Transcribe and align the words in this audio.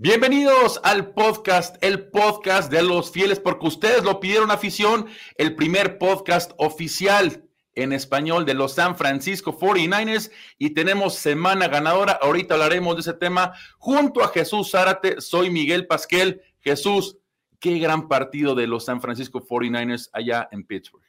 Bienvenidos 0.00 0.80
al 0.84 1.12
podcast, 1.12 1.74
el 1.82 2.08
podcast 2.10 2.70
de 2.70 2.84
los 2.84 3.10
fieles, 3.10 3.40
porque 3.40 3.66
ustedes 3.66 4.04
lo 4.04 4.20
pidieron 4.20 4.52
afición, 4.52 5.08
el 5.34 5.56
primer 5.56 5.98
podcast 5.98 6.52
oficial 6.56 7.42
en 7.74 7.92
español 7.92 8.46
de 8.46 8.54
los 8.54 8.74
San 8.74 8.96
Francisco 8.96 9.58
49ers 9.58 10.30
y 10.56 10.70
tenemos 10.70 11.16
semana 11.16 11.66
ganadora. 11.66 12.12
Ahorita 12.22 12.54
hablaremos 12.54 12.94
de 12.94 13.00
ese 13.00 13.14
tema 13.14 13.54
junto 13.78 14.22
a 14.22 14.28
Jesús 14.28 14.70
Zárate. 14.70 15.20
Soy 15.20 15.50
Miguel 15.50 15.88
Pasquel. 15.88 16.42
Jesús, 16.60 17.16
qué 17.58 17.80
gran 17.80 18.06
partido 18.06 18.54
de 18.54 18.68
los 18.68 18.84
San 18.84 19.00
Francisco 19.00 19.44
49ers 19.44 20.10
allá 20.12 20.48
en 20.52 20.62
Pittsburgh. 20.62 21.07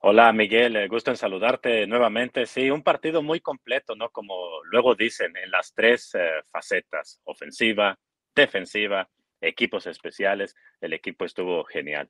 Hola 0.00 0.32
Miguel, 0.32 0.76
eh, 0.76 0.86
gusto 0.86 1.10
en 1.10 1.16
saludarte 1.16 1.84
nuevamente. 1.88 2.46
Sí, 2.46 2.70
un 2.70 2.84
partido 2.84 3.20
muy 3.20 3.40
completo, 3.40 3.96
¿no? 3.96 4.10
Como 4.10 4.62
luego 4.70 4.94
dicen, 4.94 5.36
en 5.36 5.50
las 5.50 5.74
tres 5.74 6.14
eh, 6.14 6.40
facetas, 6.52 7.20
ofensiva, 7.24 7.98
defensiva, 8.32 9.08
equipos 9.40 9.88
especiales, 9.88 10.54
el 10.80 10.92
equipo 10.92 11.24
estuvo 11.24 11.64
genial. 11.64 12.08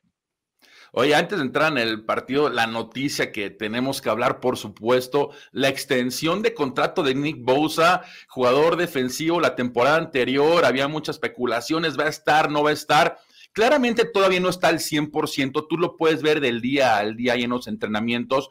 Oye, 0.93 1.15
antes 1.15 1.39
de 1.39 1.45
entrar 1.45 1.73
en 1.73 1.79
el 1.79 2.05
partido, 2.05 2.51
la 2.51 2.67
noticia 2.67 3.33
que 3.33 3.49
tenemos 3.49 4.03
que 4.03 4.11
hablar, 4.11 4.41
por 4.41 4.59
supuesto, 4.59 5.31
la 5.53 5.69
extensión 5.69 6.43
de 6.43 6.53
contrato 6.53 7.03
de 7.03 7.15
Nick 7.15 7.39
Bosa, 7.41 8.03
jugador 8.29 8.77
defensivo 8.77 9.41
la 9.41 9.55
temporada 9.55 9.97
anterior, 9.97 10.65
había 10.67 10.89
muchas 10.89 11.17
especulaciones, 11.17 11.99
va 11.99 12.05
a 12.05 12.09
estar, 12.09 12.51
no 12.51 12.63
va 12.63 12.71
a 12.71 12.75
estar. 12.75 13.19
Claramente 13.53 14.05
todavía 14.05 14.41
no 14.41 14.49
está 14.49 14.69
al 14.69 14.79
100%, 14.79 15.67
tú 15.69 15.79
lo 15.79 15.97
puedes 15.97 16.23
ver 16.23 16.41
del 16.41 16.61
día 16.61 16.99
al 16.99 17.17
día 17.17 17.37
y 17.37 17.43
en 17.45 17.51
los 17.51 17.67
entrenamientos, 17.67 18.51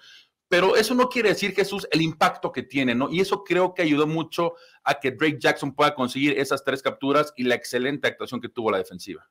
pero 0.50 0.78
eso 0.78 0.94
no 0.96 1.10
quiere 1.10 1.30
decir, 1.30 1.54
Jesús, 1.54 1.88
el 1.92 2.02
impacto 2.02 2.52
que 2.52 2.64
tiene, 2.64 2.96
¿no? 2.96 3.10
Y 3.12 3.20
eso 3.20 3.44
creo 3.44 3.74
que 3.74 3.82
ayudó 3.82 4.08
mucho 4.08 4.54
a 4.84 5.00
que 5.00 5.12
Drake 5.12 5.40
Jackson 5.40 5.76
pueda 5.76 5.94
conseguir 5.94 6.38
esas 6.40 6.64
tres 6.64 6.82
capturas 6.82 7.34
y 7.36 7.44
la 7.44 7.56
excelente 7.56 8.08
actuación 8.08 8.40
que 8.40 8.50
tuvo 8.50 8.72
la 8.72 8.78
defensiva. 8.78 9.30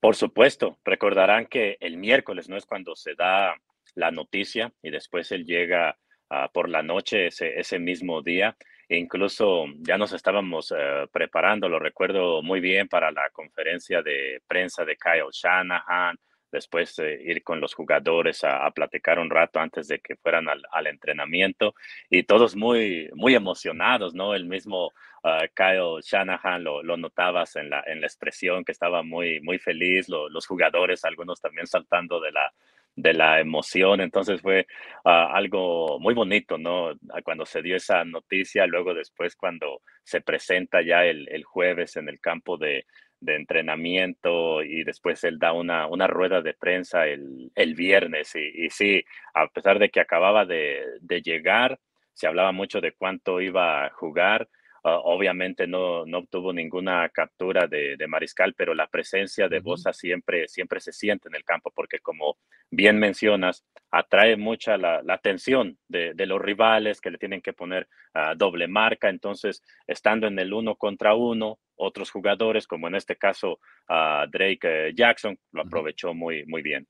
Por 0.00 0.14
supuesto, 0.14 0.78
recordarán 0.84 1.46
que 1.46 1.78
el 1.80 1.96
miércoles 1.96 2.48
no 2.48 2.56
es 2.56 2.66
cuando 2.66 2.94
se 2.94 3.14
da 3.14 3.56
la 3.94 4.10
noticia 4.10 4.72
y 4.82 4.90
después 4.90 5.32
él 5.32 5.46
llega 5.46 5.98
ah, 6.28 6.50
por 6.52 6.68
la 6.68 6.82
noche 6.82 7.28
ese, 7.28 7.58
ese 7.58 7.78
mismo 7.78 8.20
día. 8.20 8.56
E 8.88 8.96
incluso 8.96 9.66
ya 9.78 9.98
nos 9.98 10.12
estábamos 10.12 10.72
eh, 10.76 11.06
preparando, 11.10 11.68
lo 11.68 11.78
recuerdo 11.78 12.42
muy 12.42 12.60
bien, 12.60 12.88
para 12.88 13.10
la 13.10 13.30
conferencia 13.30 14.02
de 14.02 14.40
prensa 14.46 14.84
de 14.84 14.96
Kyle 14.96 15.30
Shanahan, 15.32 16.16
después 16.52 16.98
ir 16.98 17.42
con 17.42 17.60
los 17.60 17.74
jugadores 17.74 18.44
a, 18.44 18.70
platicar 18.70 19.18
un 19.18 19.28
rato 19.28 19.58
antes 19.58 19.88
de 19.88 19.98
que 19.98 20.16
fueran 20.16 20.46
al, 20.48 20.86
entrenamiento 20.86 21.74
y 22.08 22.22
todos 22.22 22.56
muy, 22.56 23.10
muy 23.14 23.34
emocionados, 23.34 24.14
¿no? 24.14 24.34
El 24.34 24.46
mismo 24.46 24.92
ah, 25.24 25.46
Kyle 25.54 26.00
Shanahan 26.02 26.62
lo, 26.62 26.82
lo, 26.82 26.96
notabas 26.96 27.56
en 27.56 27.70
la, 27.70 27.82
en 27.86 28.00
la 28.00 28.06
expresión 28.06 28.64
que 28.64 28.72
estaba 28.72 29.02
muy, 29.02 29.40
muy 29.40 29.58
feliz, 29.58 30.08
los 30.08 30.46
jugadores, 30.46 31.04
algunos 31.04 31.40
también 31.40 31.66
saltando 31.66 32.20
de 32.20 32.32
la, 32.32 32.52
de 32.96 33.12
la 33.12 33.40
emoción. 33.40 34.00
Entonces 34.00 34.40
fue 34.40 34.66
ah, 35.04 35.30
algo 35.32 35.98
muy 36.00 36.14
bonito, 36.14 36.58
¿no? 36.58 36.90
Ah, 37.10 37.22
cuando 37.22 37.46
se 37.46 37.62
dio 37.62 37.76
esa 37.76 38.04
noticia, 38.04 38.66
luego 38.66 38.94
después 38.94 39.36
cuando 39.36 39.82
se 40.02 40.20
presenta 40.22 40.82
ya 40.82 41.04
el, 41.04 41.28
el 41.30 41.44
jueves 41.44 41.96
en 41.96 42.08
el 42.08 42.20
campo 42.20 42.56
de, 42.56 42.86
de, 43.20 43.36
entrenamiento 43.36 44.62
y 44.62 44.82
después 44.84 45.22
él 45.24 45.38
da 45.38 45.52
una, 45.52 45.86
una 45.86 46.06
rueda 46.06 46.40
de 46.40 46.54
prensa 46.54 47.06
el, 47.06 47.52
el 47.54 47.74
viernes. 47.74 48.34
Y, 48.34 48.66
y, 48.66 48.70
sí, 48.70 49.04
a 49.34 49.46
pesar 49.48 49.78
de 49.78 49.90
que 49.90 50.00
acababa 50.00 50.46
de, 50.46 50.82
de 51.00 51.22
llegar, 51.22 51.78
se 52.14 52.26
hablaba 52.26 52.52
mucho 52.52 52.80
de 52.80 52.92
cuánto 52.92 53.40
iba 53.42 53.84
a 53.84 53.90
jugar. 53.90 54.48
Ah, 54.88 55.00
obviamente 55.02 55.66
no, 55.66 56.06
no 56.06 56.18
obtuvo 56.18 56.52
ninguna 56.52 57.08
captura 57.08 57.66
de, 57.66 57.98
Mariscal, 58.06 58.54
pero 58.54 58.72
la 58.72 58.86
presencia 58.86 59.48
de 59.48 59.58
Bosa 59.58 59.92
siempre, 59.92 60.46
siempre 60.46 60.78
se 60.78 60.92
siente 60.92 61.26
en 61.28 61.34
el 61.34 61.42
campo, 61.42 61.72
porque 61.74 61.98
como 61.98 62.38
bien 62.70 62.96
mencionas, 62.96 63.64
atrae 63.90 64.36
mucha 64.36 64.76
la, 64.76 65.02
atención 65.08 65.76
de, 65.88 66.14
los 66.26 66.40
rivales 66.40 67.00
que 67.00 67.10
le 67.10 67.18
tienen 67.18 67.42
que 67.42 67.52
poner 67.52 67.88
uh, 68.14 68.36
doble 68.36 68.68
marca. 68.68 69.08
Entonces, 69.08 69.60
estando 69.88 70.28
en 70.28 70.38
el 70.38 70.52
uno 70.52 70.76
contra 70.76 71.16
uno, 71.16 71.58
otros 71.74 72.12
jugadores, 72.12 72.68
como 72.68 72.86
en 72.86 72.94
este 72.94 73.16
caso 73.16 73.58
uh, 73.88 74.30
Drake 74.30 74.92
Jackson, 74.94 75.36
lo 75.50 75.62
aprovechó 75.62 76.14
muy, 76.14 76.46
muy 76.46 76.62
bien. 76.62 76.86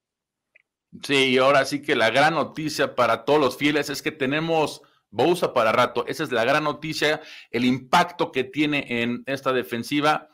Sí, 1.03 1.31
y 1.31 1.39
ahora 1.39 1.65
sí 1.65 1.81
que 1.81 1.97
la 1.97 2.11
gran 2.11 2.35
noticia 2.35 2.95
para 2.95 3.25
todos 3.25 3.41
los 3.41 3.57
fieles 3.57 3.89
es 3.89 4.03
que 4.03 4.13
tenemos 4.13 4.83
Bousa 5.11 5.53
para 5.55 5.73
rato. 5.73 6.07
Esa 6.07 6.25
es 6.25 6.33
la 6.33 6.45
gran 6.45 6.65
noticia, 6.65 7.21
el 7.51 7.65
impacto 7.65 8.33
que 8.33 8.45
tiene 8.45 9.03
en 9.03 9.23
esta 9.27 9.53
defensiva. 9.53 10.29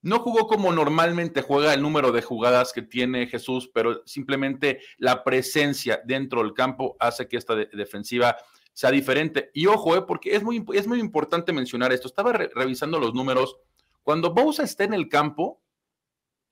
No 0.00 0.20
jugó 0.20 0.46
como 0.46 0.72
normalmente 0.72 1.42
juega 1.42 1.74
el 1.74 1.82
número 1.82 2.12
de 2.12 2.22
jugadas 2.22 2.72
que 2.72 2.82
tiene 2.82 3.26
Jesús, 3.26 3.70
pero 3.72 4.02
simplemente 4.06 4.80
la 4.96 5.24
presencia 5.24 6.00
dentro 6.04 6.42
del 6.42 6.54
campo 6.54 6.96
hace 7.00 7.26
que 7.26 7.36
esta 7.36 7.56
defensiva 7.56 8.36
sea 8.72 8.90
diferente. 8.92 9.50
Y 9.54 9.66
ojo, 9.66 9.96
eh, 9.96 10.02
porque 10.02 10.36
es 10.36 10.44
muy, 10.44 10.64
es 10.72 10.86
muy 10.86 11.00
importante 11.00 11.52
mencionar 11.52 11.92
esto. 11.92 12.06
Estaba 12.06 12.32
revisando 12.32 13.00
los 13.00 13.12
números. 13.12 13.56
Cuando 14.04 14.32
Bousa 14.32 14.62
está 14.62 14.84
en 14.84 14.94
el 14.94 15.08
campo, 15.08 15.60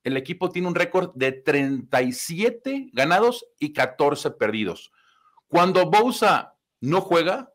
el 0.02 0.16
equipo 0.16 0.50
tiene 0.50 0.68
un 0.68 0.74
récord 0.74 1.12
de 1.14 1.32
37 1.32 2.90
ganados 2.92 3.46
y 3.58 3.72
14 3.72 4.32
perdidos. 4.32 4.92
Cuando 5.48 5.88
Bousa 5.88 6.56
no 6.80 7.00
juega, 7.00 7.52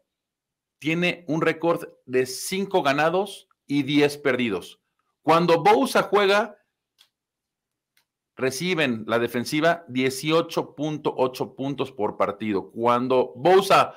tiene 0.82 1.24
un 1.28 1.42
récord 1.42 1.88
de 2.08 2.26
5 2.26 2.82
ganados 2.82 3.48
y 3.68 3.84
10 3.84 4.18
perdidos. 4.18 4.82
Cuando 5.22 5.62
Bousa 5.62 6.02
juega, 6.02 6.58
reciben 8.36 9.04
la 9.06 9.20
defensiva 9.20 9.86
18.8 9.90 11.56
puntos 11.56 11.92
por 11.92 12.18
partido. 12.18 12.72
Cuando 12.72 13.32
Bousa 13.36 13.94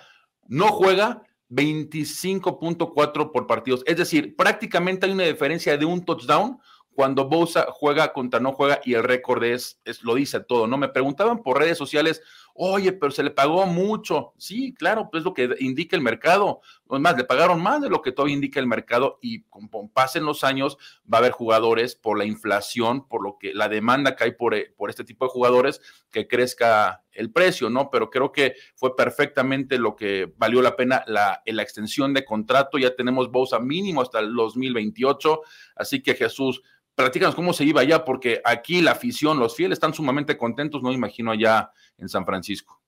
no 0.47 0.69
juega, 0.72 1.22
25.4 1.49 3.33
por 3.33 3.47
partidos. 3.47 3.83
Es 3.87 3.97
decir, 3.97 4.37
prácticamente 4.37 5.06
hay 5.06 5.12
una 5.12 5.25
diferencia 5.25 5.78
de 5.78 5.87
un 5.87 6.05
touchdown 6.05 6.59
cuando 6.95 7.28
Bousa 7.28 7.66
juega 7.71 8.12
contra 8.12 8.41
no 8.41 8.53
juega 8.53 8.81
y 8.84 8.93
el 8.93 9.05
récord 9.05 9.43
es, 9.43 9.81
es, 9.87 10.03
lo 10.03 10.15
dice 10.15 10.41
todo, 10.41 10.66
¿no? 10.66 10.77
Me 10.77 10.91
preguntaban 10.91 11.43
por 11.43 11.59
redes 11.59 11.78
sociales, 11.78 12.22
Oye, 12.56 12.92
pero 12.92 13.10
se 13.10 13.25
le 13.25 13.31
pagó 13.31 13.66
mucho. 13.66 14.32
Sí, 14.38 14.72
claro, 14.75 15.09
pues 15.10 15.22
es 15.22 15.25
lo 15.25 15.34
que 15.34 15.56
indica 15.59 15.97
el 15.97 16.03
mercado. 16.03 16.60
Más, 16.87 17.16
le 17.16 17.25
pagaron 17.25 17.60
más 17.60 17.82
de 17.82 17.91
lo 17.91 18.00
que 18.00 18.12
todavía 18.12 18.37
indica 18.37 18.60
el 18.60 18.69
mercado 18.69 19.19
y 19.20 19.42
con, 19.42 19.69
pasen 19.88 20.25
los 20.25 20.44
años 20.44 20.78
va 21.12 21.19
a 21.19 21.20
haber 21.20 21.32
jugadores 21.32 21.97
por 21.97 22.16
la 22.16 22.25
inflación, 22.25 23.09
por 23.09 23.25
lo 23.25 23.38
que 23.38 23.53
la 23.53 23.69
demanda 23.69 24.15
que 24.15 24.25
hay 24.25 24.32
por, 24.32 24.54
eh, 24.54 24.72
este 24.88 25.03
tipo 25.03 25.25
de 25.25 25.32
jugadores, 25.32 25.81
que 26.12 26.28
crezca 26.28 27.03
el 27.10 27.32
precio, 27.32 27.70
¿no? 27.70 27.91
Pero 27.91 28.09
creo 28.09 28.31
que 28.31 28.54
fue 28.76 28.94
perfectamente 28.94 29.76
lo 29.76 29.97
que 29.97 30.32
valió 30.36 30.62
la 30.62 30.76
pena 30.76 31.03
la, 31.09 31.42
la 31.44 31.62
extensión 31.62 32.15
de 32.15 32.25
contrato. 32.25 32.78
Ya 32.78 32.94
tenemos 32.94 33.32
Bosa 33.32 33.59
mínimo 33.59 34.00
hasta 34.00 34.21
el 34.21 34.32
2028. 34.32 35.41
Así 35.75 36.04
que 36.04 36.15
Jesús, 36.15 36.62
platícanos 36.94 37.34
cómo 37.34 37.53
se 37.53 37.65
iba 37.65 37.81
allá, 37.81 38.05
porque 38.05 38.41
aquí 38.44 38.81
la 38.81 38.93
afición, 38.93 39.38
los 39.38 39.56
fieles 39.56 39.77
están 39.77 39.94
sumamente 39.94 40.37
contentos, 40.37 40.82
no 40.82 40.93
imagino 40.93 41.31
allá 41.31 41.71
en 41.99 42.09
San 42.09 42.25
Francisco. 42.25 42.81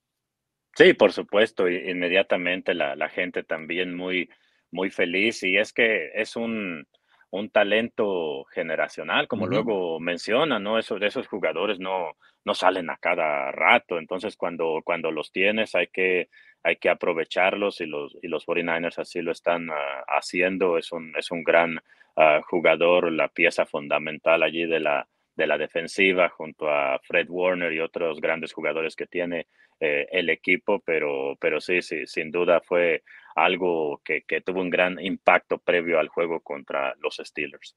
Sí, 0.75 0.93
por 0.93 1.13
supuesto, 1.13 1.69
inmediatamente 1.69 2.75
la, 2.75 3.09
gente 3.09 3.43
también 3.43 3.95
muy, 3.95 4.29
muy 4.71 4.91
feliz 4.91 5.43
y 5.43 5.57
es 5.57 5.73
que 5.73 6.11
es 6.15 6.37
un, 6.37 6.87
un 7.31 7.49
talento 7.49 8.45
generacional, 8.53 9.27
como 9.27 9.47
luego 9.47 9.99
menciona, 10.01 10.59
¿no? 10.59 10.79
Esos, 10.79 11.01
esos 11.01 11.27
jugadores 11.29 11.81
no, 11.81 12.13
no 12.45 12.55
salen 12.55 12.91
a 12.91 12.99
cada 12.99 13.51
rato, 13.53 13.99
entonces 13.99 14.37
cuando, 14.37 14.83
cuando 14.85 15.11
los 15.11 15.33
tienes 15.33 15.75
hay 15.75 15.87
que, 15.89 16.29
hay 16.67 16.77
que 16.77 16.89
aprovecharlos 16.89 17.81
y 17.81 17.87
los, 17.87 18.17
y 18.21 18.27
los 18.27 18.45
49ers 18.45 18.99
así 18.99 19.23
lo 19.23 19.31
están 19.31 19.71
ah, 19.71 20.05
haciendo, 20.09 20.79
es 20.79 20.91
un, 20.91 21.15
es 21.17 21.31
un 21.31 21.45
gran 21.45 21.79
ah, 22.17 22.41
jugador, 22.45 23.13
la 23.13 23.29
pieza 23.29 23.67
fundamental 23.67 24.43
allí 24.43 24.67
de 24.67 24.81
la, 24.81 25.07
de 25.37 25.47
la 25.47 25.59
defensiva 25.59 26.29
junto 26.29 26.69
a 26.69 26.99
Fred 26.99 27.29
Warner 27.31 27.73
y 27.73 27.79
otros 27.79 28.21
grandes 28.21 28.53
jugadores 28.53 28.97
que 28.97 29.07
tiene 29.07 29.47
eh, 29.79 30.09
el 30.11 30.29
equipo, 30.29 30.81
pero, 30.81 31.37
pero 31.39 31.61
sí, 31.61 31.83
sí, 31.83 32.05
sin 32.07 32.33
duda 32.33 32.61
fue 32.61 33.05
algo 33.37 34.01
que, 34.03 34.25
tuvo 34.45 34.61
un 34.61 34.71
gran 34.71 34.99
impacto 34.99 35.59
previo 35.59 36.01
al 36.01 36.09
juego 36.09 36.41
contra 36.41 36.97
los 37.01 37.21
Steelers. 37.23 37.77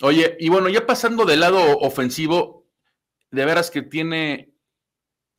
Oye, 0.00 0.36
y 0.38 0.48
bueno, 0.48 0.68
ya 0.68 0.86
pasando 0.86 1.24
del 1.24 1.40
lado 1.40 1.78
ofensivo, 1.78 2.68
de 3.32 3.44
veras 3.46 3.72
que 3.72 3.82
tiene 3.82 4.51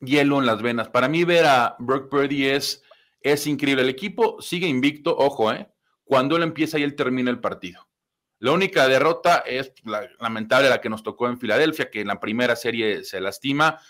hielo 0.06 0.38
en 0.38 0.46
las 0.46 0.62
venas. 0.62 0.88
Para 0.88 1.08
mí 1.08 1.24
ver 1.24 1.46
a 1.46 1.76
Brock 1.78 2.08
Purdy 2.08 2.46
es, 2.46 2.82
es 3.20 3.46
increíble. 3.46 3.82
El 3.82 3.88
equipo 3.88 4.40
sigue 4.40 4.66
invicto, 4.66 5.16
ojo, 5.16 5.52
¿eh? 5.52 5.68
Cuando 6.04 6.36
él 6.36 6.42
empieza 6.42 6.78
y 6.78 6.82
él 6.82 6.94
termina 6.94 7.30
el 7.30 7.40
partido. 7.40 7.88
La 8.38 8.52
única 8.52 8.86
derrota 8.88 9.38
es 9.38 9.72
la, 9.84 10.06
lamentable 10.20 10.68
la 10.68 10.80
que 10.80 10.90
nos 10.90 11.02
tocó 11.02 11.28
en 11.28 11.38
Filadelfia, 11.38 11.90
que 11.90 12.02
en 12.02 12.08
la 12.08 12.20
primera 12.20 12.56
serie 12.56 13.02
se 13.04 13.20
lastima, 13.20 13.80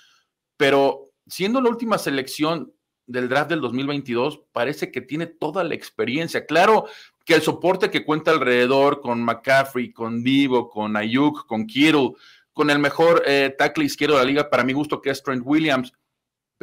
pero 0.56 1.12
siendo 1.26 1.60
la 1.60 1.70
última 1.70 1.98
selección 1.98 2.72
del 3.06 3.28
draft 3.28 3.50
del 3.50 3.60
2022, 3.60 4.42
parece 4.52 4.90
que 4.90 5.00
tiene 5.00 5.26
toda 5.26 5.64
la 5.64 5.74
experiencia. 5.74 6.46
Claro, 6.46 6.86
que 7.24 7.34
el 7.34 7.42
soporte 7.42 7.90
que 7.90 8.04
cuenta 8.04 8.30
alrededor 8.30 9.00
con 9.00 9.22
McCaffrey, 9.22 9.92
con 9.92 10.22
Divo, 10.22 10.70
con 10.70 10.96
Ayuk, 10.96 11.46
con 11.46 11.66
Kittle, 11.66 12.12
con 12.52 12.70
el 12.70 12.78
mejor 12.78 13.22
eh, 13.26 13.54
tackle 13.56 13.84
izquierdo 13.84 14.16
de 14.16 14.22
la 14.22 14.28
liga, 14.28 14.50
para 14.50 14.64
mi 14.64 14.72
gusto, 14.72 15.00
que 15.00 15.10
es 15.10 15.22
Trent 15.22 15.42
Williams. 15.44 15.92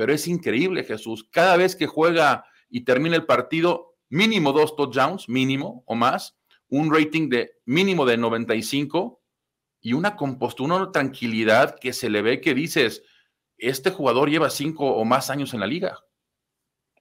Pero 0.01 0.13
es 0.13 0.27
increíble, 0.27 0.83
Jesús. 0.83 1.27
Cada 1.29 1.55
vez 1.57 1.75
que 1.75 1.85
juega 1.85 2.43
y 2.71 2.85
termina 2.85 3.15
el 3.15 3.27
partido, 3.27 3.93
mínimo 4.09 4.51
dos 4.51 4.75
touchdowns, 4.75 5.29
mínimo 5.29 5.83
o 5.85 5.93
más, 5.93 6.39
un 6.69 6.91
rating 6.91 7.29
de 7.29 7.51
mínimo 7.65 8.03
de 8.07 8.17
95 8.17 9.21
y 9.79 9.93
una 9.93 10.15
compostura, 10.15 10.77
una 10.77 10.91
tranquilidad 10.91 11.77
que 11.79 11.93
se 11.93 12.09
le 12.09 12.23
ve 12.23 12.41
que 12.41 12.55
dices, 12.55 13.03
este 13.59 13.91
jugador 13.91 14.31
lleva 14.31 14.49
cinco 14.49 14.87
o 14.87 15.05
más 15.05 15.29
años 15.29 15.53
en 15.53 15.59
la 15.59 15.67
liga. 15.67 15.99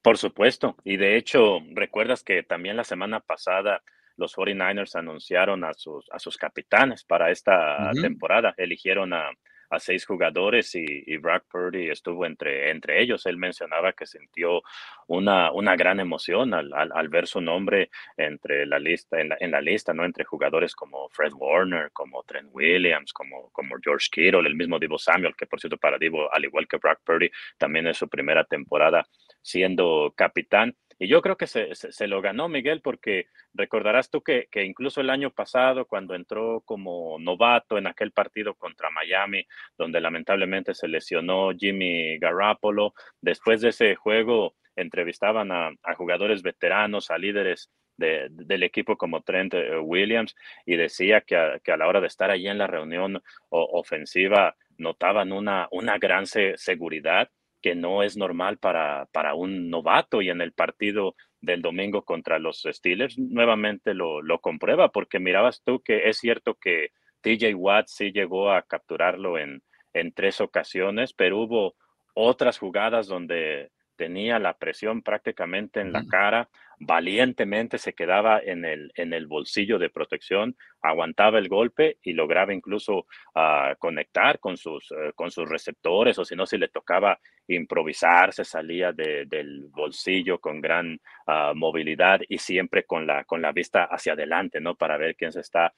Por 0.03 0.19
supuesto, 0.19 0.77
y 0.83 0.97
de 0.97 1.17
hecho, 1.17 1.57
recuerdas 1.73 2.23
que 2.23 2.43
también 2.43 2.77
la 2.77 2.83
semana 2.83 3.19
pasada 3.19 3.81
los 4.15 4.35
49ers 4.35 4.93
anunciaron 4.95 5.63
a 5.63 5.73
sus, 5.73 6.05
a 6.11 6.19
sus 6.19 6.37
capitanes 6.37 7.03
para 7.03 7.31
esta 7.31 7.89
temporada, 7.99 8.53
eligieron 8.57 9.11
a, 9.13 9.31
a 9.71 9.79
seis 9.79 10.05
jugadores 10.05 10.75
y, 10.75 11.17
Brock 11.17 11.45
Purdy 11.49 11.89
estuvo 11.89 12.25
entre, 12.25 12.71
entre 12.71 13.01
ellos. 13.01 13.25
Él 13.25 13.37
mencionaba 13.37 13.93
que 13.93 14.05
sintió 14.05 14.61
una, 15.07 15.51
una 15.51 15.75
gran 15.75 15.99
emoción 15.99 16.53
al, 16.53 16.71
al, 16.73 17.09
ver 17.09 17.27
su 17.27 17.41
nombre 17.41 17.89
entre 18.17 18.65
la 18.65 18.79
lista, 18.79 19.19
en 19.19 19.29
la, 19.29 19.37
en 19.39 19.51
la, 19.51 19.61
lista, 19.61 19.93
¿no? 19.93 20.03
Entre 20.03 20.25
jugadores 20.25 20.75
como 20.75 21.07
Fred 21.09 21.31
Warner, 21.33 21.91
como 21.91 22.23
Trent 22.23 22.49
Williams, 22.51 23.13
como, 23.13 23.49
como 23.51 23.75
George 23.81 24.07
Kittle, 24.11 24.47
el 24.47 24.55
mismo 24.55 24.77
Divo 24.77 24.97
Samuel, 24.97 25.35
que 25.35 25.45
por 25.45 25.59
cierto 25.59 25.77
para 25.77 25.97
Divo, 25.97 26.33
al 26.33 26.43
igual 26.43 26.67
que 26.67 26.77
Brock 26.77 26.99
Purdy, 27.03 27.31
también 27.57 27.87
es 27.87 27.97
su 27.97 28.09
primera 28.09 28.43
temporada 28.43 29.05
siendo 29.41 30.13
capitán. 30.15 30.75
Y 31.01 31.07
yo 31.07 31.19
creo 31.23 31.35
que 31.35 31.47
se, 31.47 31.73
se, 31.73 32.07
lo 32.07 32.21
ganó 32.21 32.47
Miguel 32.47 32.81
porque 32.81 33.25
recordarás 33.55 34.11
tú 34.11 34.21
que, 34.21 34.47
que, 34.51 34.63
incluso 34.65 35.01
el 35.01 35.09
año 35.09 35.31
pasado, 35.31 35.85
cuando 35.87 36.13
entró 36.13 36.61
como 36.61 37.17
novato 37.17 37.79
en 37.79 37.87
aquel 37.87 38.11
partido 38.11 38.53
contra 38.53 38.91
Miami, 38.91 39.43
donde 39.79 39.99
lamentablemente 39.99 40.75
se 40.75 40.87
lesionó 40.87 41.53
Jimmy 41.57 42.19
Garoppolo, 42.19 42.93
después 43.19 43.61
de 43.61 43.69
ese 43.69 43.95
juego 43.95 44.53
entrevistaban 44.75 45.51
a, 45.51 45.71
jugadores 45.97 46.43
veteranos, 46.43 47.09
a 47.09 47.17
líderes 47.17 47.71
de, 47.97 48.27
del 48.29 48.61
equipo 48.61 48.95
como 48.95 49.23
Trent 49.23 49.55
eh, 49.55 49.79
Williams 49.79 50.35
y 50.67 50.75
decía 50.75 51.21
que 51.21 51.35
a, 51.35 51.59
que 51.63 51.71
a, 51.71 51.77
la 51.77 51.87
hora 51.87 51.99
de 51.99 52.07
estar 52.07 52.29
allí 52.29 52.47
en 52.47 52.59
la 52.59 52.67
reunión 52.67 53.23
ofensiva 53.49 54.55
notaban 54.77 55.31
una, 55.31 55.67
una 55.71 55.97
gran 55.97 56.27
seguridad 56.27 57.27
que 57.61 57.75
no 57.75 58.03
es 58.03 58.17
normal 58.17 58.57
para, 58.57 59.07
para 59.11 59.33
un 59.35 59.69
novato 59.69 60.21
y 60.21 60.29
en 60.29 60.41
el 60.41 60.51
partido 60.51 61.15
del 61.41 61.61
domingo 61.61 62.03
contra 62.03 62.39
los 62.39 62.65
Steelers 62.69 63.17
nuevamente 63.17 63.93
lo, 63.93 64.21
lo 64.21 64.39
comprueba 64.39 64.89
porque 64.89 65.19
mirabas 65.19 65.61
tú 65.63 65.81
que 65.81 66.09
es 66.09 66.17
cierto 66.17 66.55
que 66.55 66.89
TJ 67.21 67.55
Watt 67.55 67.87
sí 67.87 68.11
llegó 68.11 68.51
a 68.51 68.63
capturarlo 68.63 69.37
en, 69.37 69.63
en 69.93 70.11
tres 70.13 70.41
ocasiones, 70.41 71.13
pero 71.13 71.39
hubo 71.39 71.75
otras 72.13 72.57
jugadas 72.57 73.07
donde 73.07 73.71
tenía 74.01 74.39
la 74.39 74.57
presión 74.57 75.03
prácticamente 75.03 75.79
en 75.79 75.93
la 75.93 76.03
cara, 76.07 76.49
valientemente 76.79 77.77
se 77.77 77.93
quedaba 77.93 78.39
en 78.39 78.65
el, 78.65 78.91
en 78.95 79.13
el 79.13 79.27
bolsillo 79.27 79.77
de 79.77 79.91
protección, 79.91 80.57
aguantaba 80.81 81.37
el 81.37 81.47
golpe 81.47 81.99
y 82.01 82.13
lograba 82.13 82.51
incluso 82.51 83.05
uh, 83.35 83.75
conectar 83.77 84.39
con 84.39 84.57
sus, 84.57 84.89
uh, 84.89 85.13
con 85.13 85.29
sus 85.29 85.47
receptores 85.47 86.17
o 86.17 86.25
si 86.25 86.35
no, 86.35 86.47
si 86.47 86.57
le 86.57 86.69
tocaba 86.69 87.19
improvisar, 87.47 88.33
se 88.33 88.43
salía 88.43 88.91
de, 88.91 89.27
del 89.27 89.67
bolsillo 89.69 90.39
con 90.39 90.59
gran 90.59 90.99
uh, 91.27 91.53
movilidad 91.53 92.21
y 92.27 92.39
siempre 92.39 92.85
con 92.85 93.05
la, 93.05 93.23
con 93.25 93.39
la 93.39 93.51
vista 93.51 93.83
hacia 93.83 94.13
adelante, 94.13 94.59
¿no? 94.59 94.73
Para 94.73 94.97
ver 94.97 95.15
quién 95.15 95.31
se 95.31 95.41
está 95.41 95.71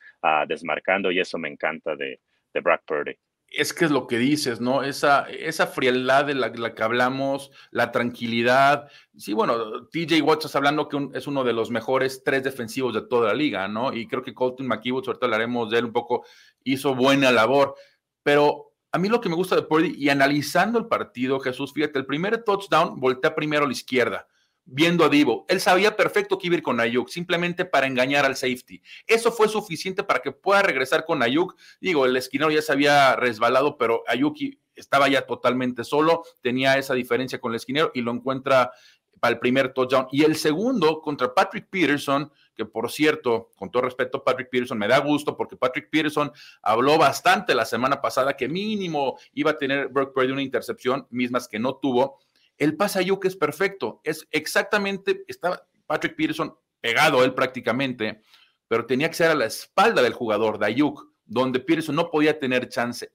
desmarcando 0.47 1.11
y 1.11 1.19
eso 1.19 1.37
me 1.37 1.49
encanta 1.49 1.97
de, 1.97 2.21
de 2.53 2.61
Brock 2.61 2.83
Purdy 2.85 3.17
es 3.53 3.71
que 3.71 3.85
es 3.85 3.91
lo 3.91 4.07
que 4.07 4.17
dices, 4.17 4.59
¿no? 4.59 4.81
Esa, 4.81 5.29
esa 5.29 5.67
frialdad 5.67 6.25
de 6.25 6.33
la, 6.33 6.51
que 6.73 6.83
hablamos, 6.83 7.51
la 7.69 7.91
tranquilidad. 7.91 8.89
Sí, 9.15 9.33
bueno, 9.33 9.85
TJ 9.87 10.21
Watt 10.23 10.39
estás 10.39 10.55
hablando 10.55 10.89
que 10.89 11.09
es 11.13 11.27
uno 11.27 11.43
de 11.43 11.53
los 11.53 11.69
mejores 11.69 12.23
tres 12.23 12.43
defensivos 12.43 12.95
de 12.95 13.03
toda 13.03 13.27
la 13.27 13.33
liga, 13.35 13.67
¿no? 13.67 13.93
Y 13.93 14.07
creo 14.07 14.23
que 14.23 14.33
Colton 14.33 14.67
McKibble, 14.67 15.03
ahorita 15.05 15.27
hablaremos 15.27 15.69
de 15.69 15.77
él 15.77 15.85
un 15.85 15.93
poco, 15.93 16.25
hizo 16.63 16.95
buena 16.95 17.31
labor. 17.31 17.75
Pero 18.23 18.73
a 18.91 18.97
mí 18.97 19.07
lo 19.07 19.21
que 19.21 19.29
me 19.29 19.35
gusta 19.35 19.55
de 19.55 19.61
Purdy, 19.61 19.93
y 19.97 20.09
analizando 20.09 20.79
el 20.79 20.87
partido, 20.87 21.39
Jesús, 21.39 21.73
fíjate, 21.73 21.99
el 21.99 22.07
primer 22.07 22.43
touchdown 22.43 22.99
voltea 22.99 23.35
primero 23.35 23.65
a 23.65 23.67
la 23.67 23.73
izquierda 23.73 24.27
viendo 24.65 25.03
a 25.03 25.09
Divo. 25.09 25.45
Él 25.49 25.59
sabía 25.59 25.95
perfecto 25.95 26.37
que 26.37 26.47
iba 26.47 26.55
a 26.55 26.57
ir 26.57 26.63
con 26.63 26.79
Ayuk, 26.79 27.09
simplemente 27.09 27.65
para 27.65 27.87
engañar 27.87 28.25
al 28.25 28.35
safety. 28.35 28.81
Eso 29.07 29.31
fue 29.31 29.47
suficiente 29.47 30.03
para 30.03 30.21
que 30.21 30.31
pueda 30.31 30.61
regresar 30.61 31.05
con 31.05 31.21
Ayuk. 31.21 31.55
Digo, 31.81 32.05
el 32.05 32.15
esquinero 32.15 32.51
ya 32.51 32.61
se 32.61 32.71
había 32.71 33.15
resbalado, 33.15 33.77
pero 33.77 34.03
Ayuk 34.07 34.37
estaba 34.75 35.07
ya 35.07 35.25
totalmente 35.25 35.83
solo, 35.83 36.23
tenía 36.41 36.77
esa 36.77 36.93
diferencia 36.93 37.39
con 37.39 37.51
el 37.51 37.57
esquinero 37.57 37.91
y 37.93 38.01
lo 38.01 38.11
encuentra 38.11 38.71
para 39.19 39.35
el 39.35 39.39
primer 39.39 39.73
touchdown. 39.73 40.07
Y 40.11 40.23
el 40.23 40.35
segundo 40.35 40.99
contra 41.01 41.33
Patrick 41.33 41.69
Peterson, 41.69 42.29
que 42.55 42.65
por 42.65 42.91
cierto, 42.91 43.51
con 43.55 43.71
todo 43.71 43.83
respeto, 43.83 44.23
Patrick 44.23 44.49
Peterson 44.49 44.77
me 44.77 44.87
da 44.87 44.99
gusto 44.99 45.37
porque 45.37 45.55
Patrick 45.55 45.89
Peterson 45.89 46.31
habló 46.61 46.97
bastante 46.97 47.55
la 47.55 47.63
semana 47.63 48.01
pasada 48.01 48.35
que 48.35 48.49
mínimo 48.49 49.17
iba 49.33 49.51
a 49.51 49.57
tener 49.57 49.87
Brock 49.87 50.13
Purdy 50.13 50.31
una 50.31 50.41
intercepción, 50.41 51.07
mismas 51.09 51.47
que 51.47 51.57
no 51.57 51.75
tuvo 51.75 52.19
el 52.57 52.75
pase 52.75 52.99
Ayuk 52.99 53.25
es 53.25 53.35
perfecto. 53.35 54.01
Es 54.03 54.27
exactamente, 54.31 55.23
estaba 55.27 55.61
Patrick 55.85 56.15
Peterson 56.15 56.55
pegado 56.79 57.21
a 57.21 57.25
él 57.25 57.33
prácticamente, 57.33 58.21
pero 58.67 58.85
tenía 58.85 59.09
que 59.09 59.15
ser 59.15 59.31
a 59.31 59.35
la 59.35 59.45
espalda 59.45 60.01
del 60.01 60.13
jugador 60.13 60.59
de 60.59 60.67
Ayuk, 60.67 61.11
donde 61.25 61.59
Peterson 61.59 61.95
no 61.95 62.09
podía 62.09 62.39
tener 62.39 62.69
chance. 62.69 63.11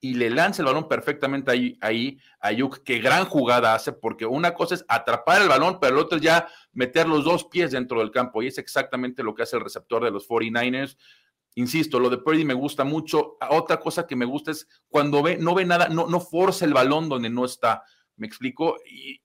Y 0.00 0.14
le 0.14 0.30
lanza 0.30 0.62
el 0.62 0.66
balón 0.66 0.88
perfectamente 0.88 1.52
ahí, 1.52 1.78
ahí 1.80 2.18
a 2.40 2.48
Ayuk. 2.48 2.82
Qué 2.82 2.98
gran 2.98 3.24
jugada 3.24 3.72
hace, 3.74 3.92
porque 3.92 4.26
una 4.26 4.52
cosa 4.52 4.74
es 4.74 4.84
atrapar 4.88 5.42
el 5.42 5.48
balón, 5.48 5.78
pero 5.80 5.94
el 5.94 6.00
otro 6.00 6.18
es 6.18 6.24
ya 6.24 6.48
meter 6.72 7.06
los 7.06 7.24
dos 7.24 7.44
pies 7.44 7.70
dentro 7.70 8.00
del 8.00 8.10
campo. 8.10 8.42
Y 8.42 8.48
es 8.48 8.58
exactamente 8.58 9.22
lo 9.22 9.32
que 9.32 9.44
hace 9.44 9.56
el 9.56 9.62
receptor 9.62 10.02
de 10.02 10.10
los 10.10 10.28
49ers. 10.28 10.96
Insisto, 11.54 12.00
lo 12.00 12.10
de 12.10 12.18
Purdy 12.18 12.44
me 12.44 12.54
gusta 12.54 12.82
mucho. 12.82 13.36
Otra 13.50 13.78
cosa 13.78 14.04
que 14.04 14.16
me 14.16 14.24
gusta 14.24 14.50
es 14.50 14.66
cuando 14.88 15.22
ve, 15.22 15.36
no 15.36 15.54
ve 15.54 15.64
nada, 15.64 15.88
no, 15.88 16.08
no 16.08 16.18
forza 16.18 16.64
el 16.64 16.74
balón 16.74 17.08
donde 17.08 17.30
no 17.30 17.44
está 17.44 17.84
¿Me 18.16 18.26
explico? 18.26 18.76
Y, 18.88 19.20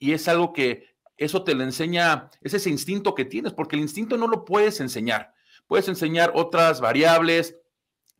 es 0.00 0.28
algo 0.28 0.52
que 0.52 0.96
eso 1.16 1.42
te 1.42 1.54
lo 1.54 1.64
enseña, 1.64 2.30
es 2.40 2.54
ese 2.54 2.70
instinto 2.70 3.14
que 3.14 3.24
tienes, 3.24 3.52
porque 3.52 3.74
el 3.74 3.82
instinto 3.82 4.16
no 4.16 4.28
lo 4.28 4.44
puedes 4.44 4.80
enseñar. 4.80 5.34
Puedes 5.66 5.88
enseñar 5.88 6.32
otras 6.34 6.80
variables, 6.80 7.58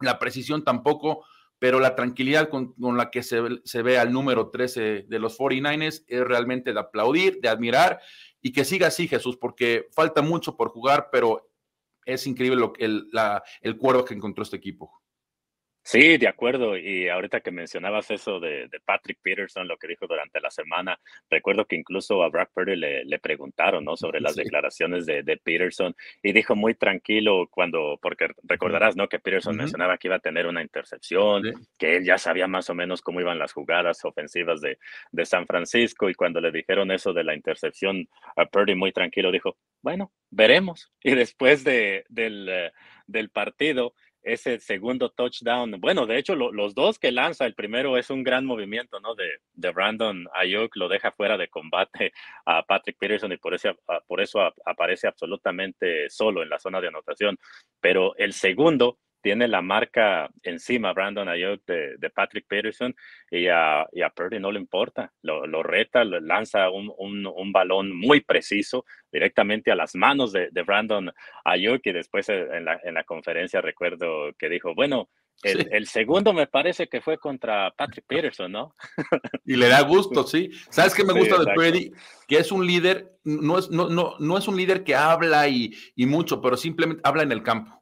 la 0.01 0.19
precisión 0.19 0.65
tampoco, 0.65 1.25
pero 1.61 1.79
la 1.79 1.95
tranquilidad 1.95 2.49
con, 2.49 2.75
la 2.97 3.11
que 3.11 3.23
se, 3.23 3.41
se, 3.65 3.83
ve 3.83 3.99
al 3.99 4.13
número 4.13 4.51
13 4.51 5.07
de 5.09 5.19
los 5.19 5.39
49ers 5.39 6.05
es 6.07 6.21
realmente 6.21 6.73
de 6.73 6.81
aplaudir, 6.81 7.41
de 7.41 7.49
admirar 7.49 8.01
y 8.41 8.53
que 8.53 8.65
siga 8.65 8.89
así, 8.89 9.09
Jesús, 9.09 9.37
porque 9.37 9.89
falta 9.93 10.23
mucho 10.23 10.57
por 10.57 10.69
jugar, 10.69 11.09
pero 11.11 11.51
es 12.05 12.27
increíble 12.27 12.59
lo, 12.59 12.73
el, 12.79 13.09
el 13.61 13.77
cuervo 13.77 14.05
que 14.05 14.15
encontró 14.15 14.43
este 14.43 14.57
equipo. 14.57 15.03
Sí, 15.89 16.19
de 16.19 16.29
acuerdo. 16.29 16.77
Y 16.77 17.09
ahorita 17.09 17.41
que 17.41 17.51
mencionabas 17.51 18.11
eso 18.11 18.41
de, 18.41 18.69
de, 18.69 18.79
Patrick 18.79 19.21
Peterson, 19.23 19.67
lo 19.67 19.79
que 19.79 19.89
dijo 19.89 20.07
durante 20.07 20.39
la 20.39 20.51
semana, 20.51 21.01
recuerdo 21.31 21.65
que 21.65 21.77
incluso 21.77 22.23
a 22.23 22.29
Brock 22.29 22.51
Purdy 22.53 22.77
le, 22.77 23.07
le 23.07 23.19
preguntaron 23.19 23.87
¿no? 23.87 23.97
sobre 23.97 24.21
las 24.21 24.35
sí. 24.35 24.43
declaraciones 24.43 25.07
de, 25.07 25.23
de, 25.23 25.39
Peterson 25.39 25.97
y 26.23 26.33
dijo 26.35 26.55
muy 26.55 26.75
tranquilo 26.75 27.49
cuando, 27.51 27.99
porque 28.03 28.29
recordarás 28.43 28.97
¿no? 28.97 29.09
que 29.09 29.19
Peterson 29.19 29.55
uh 29.55 29.57
-huh. 29.57 29.61
mencionaba 29.61 29.97
que 29.97 30.09
iba 30.09 30.17
a 30.17 30.21
tener 30.21 30.47
una 30.47 30.61
intercepción, 30.61 31.43
sí. 31.43 31.53
que 31.79 31.97
él 31.97 32.05
ya 32.05 32.19
sabía 32.19 32.47
más 32.47 32.69
o 32.69 32.75
menos 32.75 33.01
cómo 33.01 33.23
iban 33.23 33.39
las 33.39 33.55
jugadas 33.55 34.05
ofensivas 34.05 34.61
de, 34.61 34.77
de 35.11 35.25
San 35.25 35.47
Francisco 35.47 36.11
y 36.11 36.15
cuando 36.15 36.39
le 36.39 36.53
dijeron 36.53 36.91
eso 36.91 37.15
de 37.15 37.25
la 37.25 37.35
intercepción, 37.35 38.07
a 38.37 38.45
Purdy 38.45 38.75
muy 38.75 38.93
tranquilo 38.93 39.33
dijo, 39.33 39.57
bueno, 39.81 40.13
veremos. 40.31 40.93
Y 41.03 41.15
después 41.15 41.65
del, 41.65 42.05
uh, 42.11 42.71
del 43.07 43.31
partido, 43.31 43.95
ese 44.33 44.61
segundo 44.61 45.11
touchdown. 45.11 45.81
Bueno, 45.81 46.07
de 46.07 46.19
hecho, 46.19 46.35
lo, 46.35 46.53
los 46.53 46.75
dos 46.75 46.99
que 46.99 47.13
lanza, 47.13 47.47
el 47.47 47.55
primero 47.55 47.97
es 47.97 48.11
un 48.11 48.23
gran 48.23 48.45
movimiento, 48.45 49.01
¿no? 49.01 49.15
De, 49.15 49.39
de 49.55 49.71
Brandon 49.71 50.27
Ayuk, 50.35 50.77
lo 50.77 50.89
deja 50.89 51.13
fuera 51.13 51.37
de 51.37 51.49
combate 51.49 52.13
a 52.45 52.63
Patrick 52.63 52.99
Peterson 52.99 53.33
y 53.33 53.37
por 53.37 53.57
por 54.07 54.21
eso 54.21 54.41
aparece 54.65 55.09
absolutamente 55.09 56.11
solo 56.11 56.43
en 56.43 56.51
la 56.51 56.59
zona 56.59 56.81
de 56.81 56.89
anotación. 56.89 57.39
Pero 57.81 58.15
el 58.17 58.33
segundo 58.33 58.99
tiene 59.21 59.49
la 59.49 59.63
marca 59.63 60.31
encima, 60.43 60.93
Brandon 60.93 61.29
Ayuk, 61.29 61.65
de, 61.67 61.97
de 61.97 62.11
Patrick 62.11 62.47
Peterson, 62.47 62.95
y 63.31 63.49
a, 63.49 63.87
y 63.93 64.03
a, 64.03 64.11
Purdy 64.11 64.39
no 64.39 64.53
le 64.53 64.61
importa. 64.61 65.13
Lo, 65.23 65.47
lo 65.47 65.63
reta, 65.63 66.05
lo 66.05 66.21
lanza 66.21 66.71
un, 66.71 66.93
un, 66.97 67.27
un, 67.27 67.53
balón 67.53 67.95
muy 67.95 68.21
preciso 68.21 68.85
directamente 69.11 69.71
a 69.71 69.77
las 69.77 69.95
manos 69.95 70.33
de, 70.33 70.49
de 70.51 70.63
Brandon 70.63 71.13
Ayuk, 71.45 71.87
y 71.87 71.93
después 71.93 72.29
en 72.29 72.65
la, 72.65 72.81
en 72.83 72.95
la 72.95 73.05
conferencia 73.05 73.61
recuerdo 73.61 74.33
que 74.39 74.49
dijo, 74.49 74.75
bueno, 74.75 75.09
El, 75.43 75.87
segundo 75.87 76.33
me 76.33 76.49
parece 76.49 76.89
que 76.89 77.01
fue 77.01 77.17
contra 77.17 77.71
Patrick 77.71 78.05
Peterson, 78.07 78.51
¿no? 78.51 78.75
Y 79.45 79.57
le 79.57 79.69
da 79.69 79.83
gusto, 79.83 80.25
sí. 80.25 80.51
¿Sabes 80.69 80.95
qué 80.95 81.05
me 81.05 81.13
gusta 81.13 81.39
de 81.39 81.55
Purdy? 81.55 81.93
Que 82.27 82.39
es 82.39 82.51
un 82.51 82.67
líder, 82.67 83.19
no 83.25 83.59
es, 83.59 83.71
no, 83.71 83.89
no, 83.89 84.17
no 84.19 84.39
es 84.39 84.49
un 84.49 84.57
líder 84.57 84.83
que 84.83 84.97
habla 84.97 85.49
y, 85.49 85.73
mucho, 85.97 86.41
pero 86.41 86.57
simplemente 86.57 87.03
habla 87.05 87.23
en 87.23 87.33
el 87.33 87.43
campo. 87.43 87.78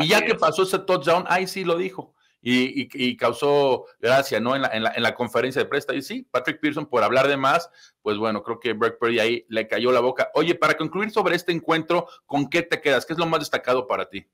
Y 0.00 0.08
ya 0.08 0.24
que 0.24 0.34
pasó 0.34 0.62
ese 0.62 0.78
touchdown, 0.78 1.24
ahí 1.28 1.46
sí 1.46 1.64
lo 1.64 1.76
dijo. 1.76 2.14
Y, 2.42 3.16
causó 3.18 3.84
gracia, 4.00 4.40
¿no? 4.40 4.56
En 4.56 4.62
la, 4.62 4.68
en, 4.72 5.02
la, 5.02 5.14
conferencia 5.14 5.62
de 5.62 5.68
presta. 5.68 5.94
Y 5.94 6.00
sí, 6.00 6.26
Patrick 6.30 6.58
Peterson, 6.58 6.86
por 6.86 7.02
hablar 7.02 7.28
de 7.28 7.36
más, 7.36 7.70
pues 8.00 8.16
bueno, 8.16 8.42
creo 8.42 8.58
que 8.58 8.72
Brock 8.72 8.98
Purdy 8.98 9.18
ahí 9.18 9.44
le 9.48 9.68
cayó 9.68 9.92
la 9.92 10.00
boca. 10.00 10.30
Oye, 10.34 10.54
para 10.54 10.74
concluir 10.74 11.10
sobre 11.10 11.36
este 11.36 11.52
encuentro, 11.52 12.08
¿con 12.24 12.48
qué 12.48 12.62
te 12.62 12.80
quedas? 12.80 13.04
¿Qué 13.04 13.12
es 13.12 13.18
lo 13.18 13.26
más 13.26 13.40
destacado 13.40 13.86
para 13.86 14.08
ti? 14.08 14.26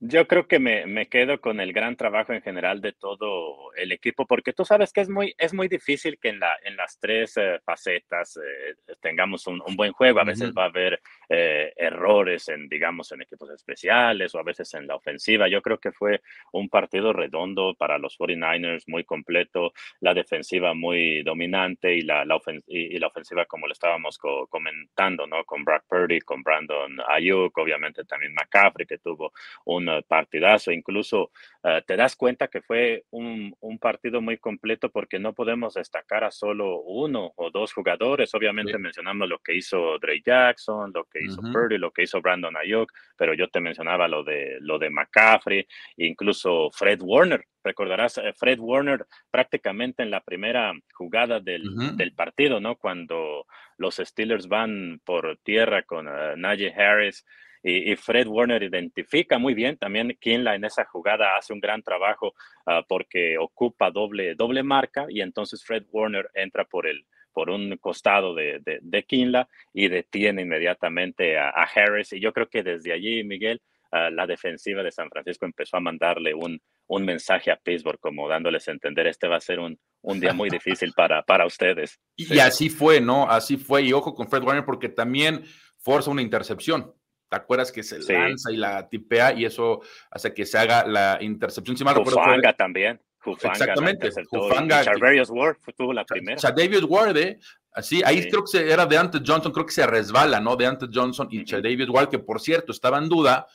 Yo 0.00 0.28
creo 0.28 0.46
que 0.46 0.60
me, 0.60 0.86
me, 0.86 1.08
quedo 1.08 1.40
con 1.40 1.58
el 1.58 1.72
gran 1.72 1.96
trabajo 1.96 2.32
en 2.32 2.40
general 2.40 2.80
de 2.80 2.92
todo 2.92 3.74
el 3.74 3.90
equipo, 3.90 4.26
porque 4.26 4.52
tú 4.52 4.64
sabes 4.64 4.92
que 4.92 5.00
es 5.00 5.08
muy, 5.08 5.34
es 5.36 5.52
muy 5.52 5.66
difícil 5.66 6.20
que 6.20 6.28
en, 6.28 6.38
la, 6.38 6.56
en 6.62 6.76
las 6.76 7.00
tres 7.00 7.36
eh, 7.36 7.58
facetas 7.64 8.36
eh, 8.36 8.94
tengamos 9.00 9.48
un, 9.48 9.60
un, 9.66 9.74
buen 9.74 9.90
juego. 9.90 10.20
A 10.20 10.24
veces 10.24 10.52
va 10.56 10.64
a 10.64 10.66
haber 10.66 11.00
eh, 11.28 11.72
errores 11.76 12.48
en, 12.48 12.68
digamos, 12.68 13.10
en 13.10 13.22
equipos 13.22 13.50
especiales 13.50 14.32
o 14.36 14.38
a 14.38 14.44
veces 14.44 14.72
en 14.74 14.86
la 14.86 14.94
ofensiva. 14.94 15.48
Yo 15.48 15.60
creo 15.62 15.78
que 15.78 15.90
fue 15.90 16.20
un 16.52 16.68
partido 16.68 17.12
redondo 17.12 17.74
para 17.74 17.98
los 17.98 18.16
49ers, 18.16 18.84
muy 18.86 19.02
completo, 19.02 19.72
la 19.98 20.14
defensiva 20.14 20.74
muy 20.74 21.24
dominante 21.24 21.92
y 21.92 22.02
la, 22.02 22.24
la, 22.24 22.38
y, 22.68 22.96
la 23.00 23.08
ofensiva, 23.08 23.46
como 23.46 23.66
lo 23.66 23.72
estábamos 23.72 24.16
comentando, 24.48 25.26
¿no? 25.26 25.44
Con 25.44 25.64
Brock 25.64 25.82
Purdy, 25.88 26.20
con 26.20 26.44
Brandon 26.44 27.00
Ayuk, 27.08 27.58
obviamente 27.58 28.04
también 28.04 28.32
McCaffrey, 28.32 28.86
que 28.86 28.98
tuvo 28.98 29.32
un 29.64 29.87
partidazo. 30.06 30.72
Incluso 30.72 31.30
eh, 31.62 31.82
te 31.86 31.96
das 31.96 32.16
cuenta 32.16 32.48
que 32.48 32.62
fue 32.62 33.04
un, 33.10 33.54
partido 33.80 34.20
muy 34.20 34.38
completo 34.38 34.90
porque 34.90 35.18
no 35.18 35.34
podemos 35.34 35.74
destacar 35.74 36.24
a 36.24 36.30
solo 36.30 36.80
uno 36.80 37.32
o 37.36 37.50
dos 37.50 37.72
jugadores. 37.72 38.34
Obviamente 38.34 38.76
mencionamos 38.76 39.28
lo 39.28 39.38
que 39.38 39.54
hizo 39.54 39.98
Dre 39.98 40.20
Jackson, 40.24 40.90
lo 40.92 41.04
que 41.04 41.22
hizo 41.22 41.40
Purdy, 41.40 41.78
lo 41.78 41.92
que 41.92 42.02
hizo 42.02 42.20
Brandon 42.20 42.56
Ayuk, 42.56 42.92
pero 43.16 43.34
yo 43.34 43.48
te 43.48 43.60
mencionaba 43.60 44.08
lo 44.08 44.24
de, 44.24 44.58
lo 44.60 44.78
de 44.78 44.90
McCaffrey, 44.90 45.66
incluso 45.96 46.70
Fred 46.72 47.00
Warner. 47.02 47.44
Recordarás, 47.62 48.18
eh, 48.18 48.32
Fred 48.36 48.58
Warner 48.58 49.06
prácticamente 49.30 50.02
en 50.02 50.10
la 50.10 50.20
primera 50.20 50.72
jugada 50.92 51.38
del, 51.40 52.12
partido, 52.16 52.60
¿no? 52.60 52.76
Cuando 52.76 53.46
los 53.76 53.96
Steelers 53.96 54.48
van 54.48 55.00
por 55.04 55.38
tierra 55.42 55.82
con 55.82 56.08
uh, 56.08 56.36
Najee 56.36 56.72
Harris 56.72 57.24
y, 57.62 57.96
Fred 57.96 58.26
Warner 58.26 58.62
identifica 58.62 59.38
muy 59.38 59.54
bien 59.54 59.76
también 59.76 60.16
Kinla 60.20 60.54
en 60.54 60.64
esa 60.64 60.84
jugada 60.84 61.36
hace 61.36 61.52
un 61.52 61.60
gran 61.60 61.82
trabajo 61.82 62.34
ah, 62.66 62.82
porque 62.86 63.36
ocupa 63.38 63.90
doble, 63.90 64.34
doble 64.34 64.62
marca 64.62 65.06
y 65.08 65.20
entonces 65.20 65.64
Fred 65.64 65.84
Warner 65.90 66.30
entra 66.34 66.64
por 66.64 66.86
el, 66.86 67.04
por 67.38 67.50
un 67.50 67.76
costado 67.76 68.34
de, 68.34 68.60
de, 68.64 69.02
Kinla 69.04 69.48
y 69.72 69.86
detiene 69.86 70.42
inmediatamente 70.42 71.38
a, 71.38 71.50
Harris. 71.50 72.12
Y 72.12 72.20
yo 72.20 72.32
creo 72.32 72.48
que 72.48 72.64
desde 72.64 72.92
allí, 72.92 73.22
Miguel, 73.22 73.60
ah, 73.92 74.10
la 74.10 74.26
defensiva 74.26 74.82
de 74.82 74.90
San 74.90 75.08
Francisco 75.08 75.46
empezó 75.46 75.76
a 75.76 75.80
mandarle 75.80 76.34
un, 76.34 76.60
un 76.88 77.04
mensaje 77.04 77.52
a 77.52 77.56
Pittsburgh, 77.56 78.00
como 78.00 78.28
dándoles 78.28 78.66
a 78.66 78.72
entender, 78.72 79.06
este 79.06 79.28
va 79.28 79.36
a 79.36 79.40
ser 79.40 79.60
un, 79.60 79.78
un 80.02 80.18
día 80.18 80.32
muy 80.32 80.50
difícil 80.50 80.92
para, 80.96 81.22
para 81.22 81.46
ustedes. 81.46 82.00
Y 82.16 82.40
así 82.40 82.70
fue, 82.70 83.00
¿no? 83.00 83.30
Así 83.30 83.56
fue. 83.56 83.82
Y 83.82 83.92
ojo 83.92 84.14
con 84.14 84.28
Fred 84.28 84.42
Warner 84.42 84.64
porque 84.64 84.88
también 84.88 85.44
forza 85.76 86.10
una 86.10 86.22
intercepción. 86.22 86.92
¿Te 87.28 87.36
acuerdas 87.36 87.70
que 87.70 87.82
se 87.82 87.98
lanza 88.00 88.50
y 88.50 88.56
la 88.56 88.88
tipea 88.88 89.32
y 89.34 89.44
eso 89.44 89.82
hace 90.10 90.32
que 90.32 90.46
se 90.46 90.58
haga 90.58 90.86
la 90.86 91.18
intercepción? 91.20 91.76
Si 91.76 91.84
mal 91.84 91.96
Jufanga 91.96 92.52
también. 92.54 93.00
Exactamente. 93.26 94.10
Jufanga. 94.28 94.84
Charverius 94.84 95.30
Ward 95.30 95.56
tuvo 95.76 95.92
la 95.92 96.04
primera. 96.04 96.40
David 96.50 96.84
Ward, 96.84 97.16
¿eh? 97.16 97.38
Así, 97.72 98.02
ahí 98.04 98.28
creo 98.28 98.44
que 98.50 98.72
era 98.72 98.86
de 98.86 98.96
Ante 98.96 99.18
Johnson, 99.24 99.52
creo 99.52 99.66
que 99.66 99.72
se 99.72 99.86
resbala, 99.86 100.40
¿no? 100.40 100.56
De 100.56 100.66
Ante 100.66 100.86
Johnson 100.92 101.28
y 101.30 101.42
uh 101.42 101.62
David 101.62 101.88
Ward, 101.90 102.08
que 102.08 102.18
por 102.18 102.40
cierto 102.40 102.72
estaba 102.72 102.98
en 102.98 103.08
duda, 103.08 103.46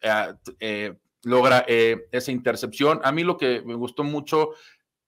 eh, 0.00 0.34
eh, 0.60 0.94
logra 1.24 1.64
eh, 1.66 2.08
esa 2.12 2.30
intercepción. 2.30 3.00
A 3.02 3.12
mí 3.12 3.24
lo 3.24 3.36
que 3.36 3.62
me 3.66 3.74
gustó 3.74 4.04
mucho, 4.04 4.52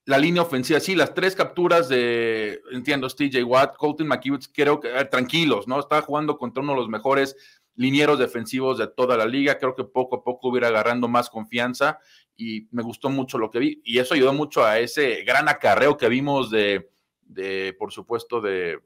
la 0.05 0.19
línea 0.19 0.43
ofensiva, 0.43 0.81
sí, 0.81 0.95
las 0.95 1.14
tres 1.14 1.35
capturas 1.35 1.88
de, 1.88 2.61
entiendo, 2.73 3.09
TJ 3.09 3.45
Watt, 3.45 3.76
Colton 3.76 4.09
McKibbitz, 4.09 4.50
creo 4.52 4.81
que 4.81 4.88
tranquilos, 5.07 5.67
¿no? 5.69 5.79
Estaba 5.79 6.02
jugando 6.02 6.37
contra 6.37 6.62
uno 6.62 6.73
de 6.73 6.79
los 6.81 6.88
mejores 6.88 7.37
linieros 7.81 8.19
defensivos 8.19 8.77
de 8.77 8.89
toda 8.89 9.17
la 9.17 9.25
liga. 9.25 9.59
Creo 9.59 9.75
que 9.75 9.85
poco 9.85 10.17
a 10.17 10.23
poco 10.23 10.49
hubiera 10.49 10.69
agarrando 10.69 11.09
más 11.09 11.31
confianza 11.31 11.99
y 12.37 12.69
me 12.73 12.83
gustó 12.83 13.09
mucho 13.09 13.39
lo 13.39 13.51
que 13.51 13.59
vi. 13.59 13.81
Y 13.85 13.99
eso 13.99 14.13
ayudó 14.13 14.35
mucho 14.35 14.67
a 14.67 14.79
ese 14.79 15.23
gran 15.25 15.49
acarreo 15.49 15.97
que 15.97 16.11
vimos 16.11 16.51
de, 16.51 16.91
de 17.23 17.75
por 17.79 17.91
supuesto, 17.91 18.43
de 18.43 18.81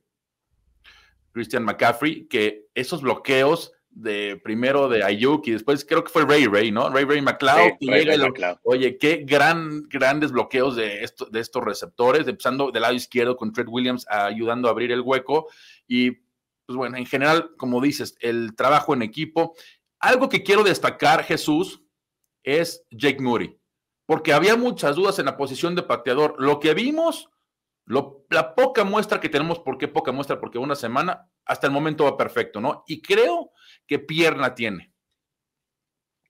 Christian 1.33 1.65
McCaffrey, 1.65 2.29
que 2.29 2.69
esos 2.73 3.03
bloqueos 3.03 3.73
de 3.91 4.41
primero 4.43 4.89
de 4.89 5.03
Ayuk 5.03 5.47
y 5.49 5.53
después 5.53 5.85
creo 5.85 6.05
que 6.05 6.13
fue 6.13 6.25
Ray 6.25 6.47
Ray, 6.47 6.71
¿no? 6.71 6.89
Ray 6.89 7.05
Ray 7.05 7.21
McLeod. 7.21 8.59
oye, 8.63 8.97
qué 8.97 9.25
gran, 9.27 9.89
grandes 9.89 10.31
bloqueos 10.31 10.77
de, 10.77 11.03
esto, 11.03 11.27
de 11.27 11.41
estos 11.41 11.65
receptores, 11.65 12.29
empezando 12.29 12.71
del 12.71 12.83
lado 12.83 12.95
izquierdo 12.95 13.37
con 13.37 13.53
Fred 13.53 13.67
Williams 13.69 14.07
ayudando 14.09 14.69
a 14.69 14.71
abrir 14.71 14.93
el 14.93 15.01
hueco. 15.01 15.49
Y 15.89 16.24
pues 16.67 16.77
bueno, 16.77 16.97
en 16.97 17.07
general, 17.07 17.51
como 17.57 17.81
dices, 17.81 18.17
el 18.21 18.55
trabajo 18.57 18.95
en 18.95 19.03
equipo. 19.03 19.55
Algo 20.01 20.29
que 20.29 20.43
quiero 20.43 20.63
destacar, 20.63 21.25
Jesús, 21.25 21.83
es 22.43 22.85
Jake 22.91 23.21
Murray, 23.21 23.59
porque 24.07 24.33
había 24.33 24.57
muchas 24.57 24.97
dudas 24.97 25.19
en 25.19 25.27
la 25.27 25.37
posición 25.37 25.75
de 25.75 25.83
pateador. 25.83 26.37
Lo 26.39 26.61
que 26.61 26.75
vimos, 26.75 27.31
la 27.87 28.55
poca 28.55 28.85
muestra 28.85 29.21
que 29.21 29.29
tenemos, 29.29 29.59
¿por 29.59 29.79
qué 29.79 29.89
poca 29.89 30.13
muestra? 30.13 30.41
Porque 30.41 30.59
una 30.59 30.75
semana, 30.75 31.31
hasta 31.45 31.67
el 31.67 31.73
momento 31.73 32.05
va 32.05 32.17
perfecto, 32.17 32.61
¿no? 32.61 32.85
Y 32.87 33.03
creo 33.03 33.53
que 33.87 33.99
pierna 33.99 34.55
tiene. 34.55 34.94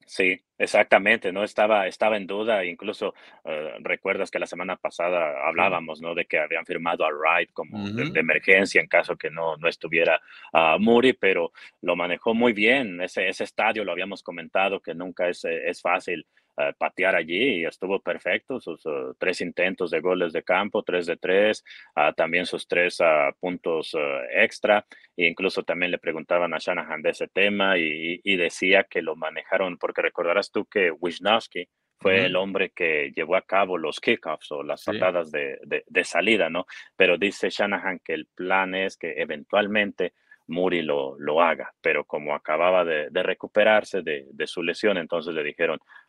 Sí, 0.06 0.40
exactamente, 0.58 1.32
¿no? 1.32 1.42
Estaba, 1.44 1.87
estaba 1.87 2.16
en 2.16 2.26
duda, 2.26 2.64
incluso 2.64 3.14
eh, 3.44 3.75
recuerdas 3.80 4.30
que 4.30 4.38
la 4.38 4.46
semana 4.46 4.76
pasada 4.76 5.46
hablábamos, 5.46 6.00
¿no? 6.00 6.14
De 6.14 6.26
que 6.26 6.38
habían 6.38 6.66
firmado 6.66 7.04
a 7.04 7.11
Wright 7.11 7.50
como 7.52 7.88
de, 7.90 8.20
emergencia 8.20 8.80
en 8.80 8.87
caso 8.87 9.16
que 9.16 9.30
no, 9.30 9.56
no 9.56 9.68
estuviera 9.68 10.20
uh, 10.52 10.78
Muri, 10.78 11.14
pero 11.14 11.52
lo 11.82 11.96
manejó 11.96 12.34
muy 12.34 12.52
bien. 12.52 13.00
Ese, 13.00 13.28
ese 13.28 13.44
estadio 13.44 13.84
lo 13.84 13.92
habíamos 13.92 14.23
comentado 14.23 14.80
que 14.80 14.94
nunca 14.94 15.28
es, 15.28 15.44
es 15.44 15.80
fácil 15.80 16.26
eh, 16.56 16.73
patear 16.78 17.16
allí 17.16 17.61
y 17.61 17.64
estuvo 17.64 18.00
perfecto. 18.00 18.61
Sus 18.61 18.84
uh, 18.87 19.14
tres 19.18 19.40
intentos 19.40 19.90
de 19.90 20.00
goles 20.00 20.32
de 20.32 20.42
campo, 20.42 20.82
tres 20.82 21.06
de 21.06 21.16
tres, 21.16 21.64
uh, 21.96 22.12
también 22.14 22.46
sus 22.46 22.66
tres 22.68 23.00
uh, 23.00 23.34
puntos 23.40 23.96
extra. 24.30 24.87
E 25.16 25.26
incluso 25.26 25.62
también 25.62 25.90
le 25.90 25.99
preguntaban 25.99 26.54
a 26.54 26.58
Shanahan 26.58 27.02
de 27.02 27.11
ese 27.11 27.28
tema 27.28 27.78
y, 27.78 28.20
y, 28.23 28.37
decía 28.37 28.84
que 28.84 29.02
lo 29.02 29.16
manejaron, 29.16 29.78
porque 29.78 30.02
recordarás 30.02 30.50
tú 30.50 30.64
que 30.66 30.90
Wisnowski 30.90 31.68
fue 31.99 32.26
el 32.26 32.37
hombre 32.37 32.70
que 32.70 33.12
llevó 33.14 33.37
a 33.37 33.42
cabo 33.42 33.78
los 33.78 33.99
kickoffs 33.99 34.52
o 34.52 34.62
las 34.62 34.84
patadas 34.84 35.30
de, 35.30 35.58
de, 35.62 35.84
de, 35.87 36.04
salida, 36.04 36.50
¿no? 36.50 36.66
Pero 36.96 37.16
dice 37.16 37.49
Shanahan 37.49 38.00
que 38.04 38.12
el 38.12 38.26
plan 38.26 38.75
es 38.75 38.96
que 38.96 39.14
eventualmente 39.16 40.12
Muri 40.46 40.82
lo, 40.82 41.18
lo 41.18 41.40
haga, 41.40 41.73
pero 41.80 42.04
como 42.04 42.34
acababa 42.34 42.84
de, 42.84 43.08
de 43.11 43.23
recuperarse 43.23 44.02
de, 44.02 44.26
de, 44.30 44.46
su 44.46 44.62
lesión, 44.62 44.99
entonces 44.99 45.34
le 45.34 45.42
dijeron, 45.42 45.78
ah, 45.87 46.03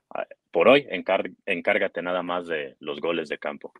por 0.52 0.68
hoy 0.68 0.88
encárgate 1.46 2.02
nada 2.02 2.24
más 2.24 2.48
de 2.48 2.76
los 2.80 3.00
goles 3.02 3.30
de 3.30 3.38
campo. 3.38 3.74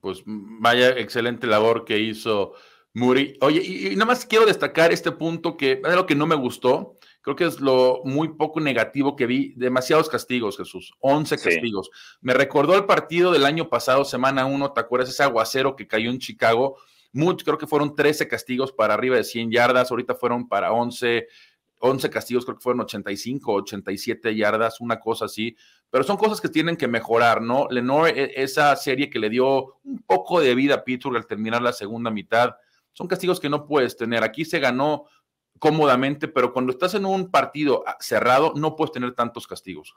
Pues 0.00 0.22
vaya 0.26 0.90
excelente 0.90 1.46
labor 1.46 1.84
que 1.84 1.98
hizo 1.98 2.54
Muri. 2.94 3.36
Oye, 3.40 3.62
y, 3.62 3.96
nada 3.96 4.06
más 4.06 4.26
quiero 4.26 4.46
destacar 4.46 4.92
este 4.92 5.12
punto 5.12 5.56
que 5.56 5.80
es 5.84 5.94
lo 5.94 6.06
que 6.06 6.14
no 6.14 6.26
me 6.26 6.36
gustó. 6.36 6.98
Creo 7.22 7.36
que 7.36 7.44
es 7.44 7.58
lo 7.60 8.02
muy 8.04 8.34
poco 8.34 8.60
negativo 8.60 9.16
que 9.16 9.26
vi. 9.26 9.54
Demasiados 9.56 10.08
castigos, 10.08 10.56
Jesús. 10.56 10.92
11 11.00 11.38
castigos. 11.38 11.90
Me 12.20 12.34
recordó 12.34 12.76
el 12.76 12.84
partido 12.84 13.32
del 13.32 13.46
año 13.46 13.68
pasado, 13.70 14.04
semana 14.04 14.46
1. 14.46 14.72
¿Te 14.72 14.80
acuerdas 14.80 15.08
ese 15.08 15.22
aguacero 15.22 15.74
que 15.74 15.86
cayó 15.86 16.10
en 16.10 16.18
Chicago? 16.18 16.76
creo 17.44 17.58
que 17.58 17.66
fueron 17.66 17.94
13 17.94 18.28
castigos 18.28 18.72
para 18.72 18.94
arriba 18.94 19.16
de 19.16 19.24
100 19.24 19.50
yardas, 19.50 19.90
ahorita 19.90 20.14
fueron 20.14 20.48
para 20.48 20.72
11, 20.72 21.28
11 21.86 22.08
castigos, 22.08 22.46
creo 22.46 22.56
que 22.56 22.62
fueron 22.62 22.80
85, 22.80 23.52
87 23.52 24.34
yardas, 24.34 24.80
una 24.80 24.98
cosa 24.98 25.26
así, 25.26 25.54
pero 25.90 26.02
son 26.02 26.16
cosas 26.16 26.40
que 26.40 26.48
tienen 26.48 26.78
que 26.78 26.88
mejorar, 26.88 27.42
¿no? 27.42 27.68
Lenore, 27.70 28.10
e, 28.18 28.42
esa 28.42 28.74
serie 28.76 29.10
que 29.10 29.18
le 29.18 29.28
dio 29.28 29.80
un 29.84 30.02
poco 30.06 30.40
de 30.40 30.54
vida 30.54 30.76
a 30.76 30.84
Pittsburgh 30.84 31.16
al 31.16 31.26
terminar 31.26 31.60
la 31.60 31.74
segunda 31.74 32.10
mitad, 32.10 32.56
son 32.94 33.06
castigos 33.06 33.38
que 33.38 33.50
no 33.50 33.66
puedes 33.66 33.98
tener. 33.98 34.24
Aquí 34.24 34.46
se 34.46 34.60
ganó 34.60 35.04
cómodamente, 35.58 36.26
pero 36.26 36.54
cuando 36.54 36.72
estás 36.72 36.94
en 36.94 37.04
un 37.04 37.30
partido 37.30 37.84
cerrado, 38.00 38.54
no 38.56 38.76
puedes 38.76 38.92
tener 38.92 39.12
tantos 39.12 39.46
castigos. 39.46 39.94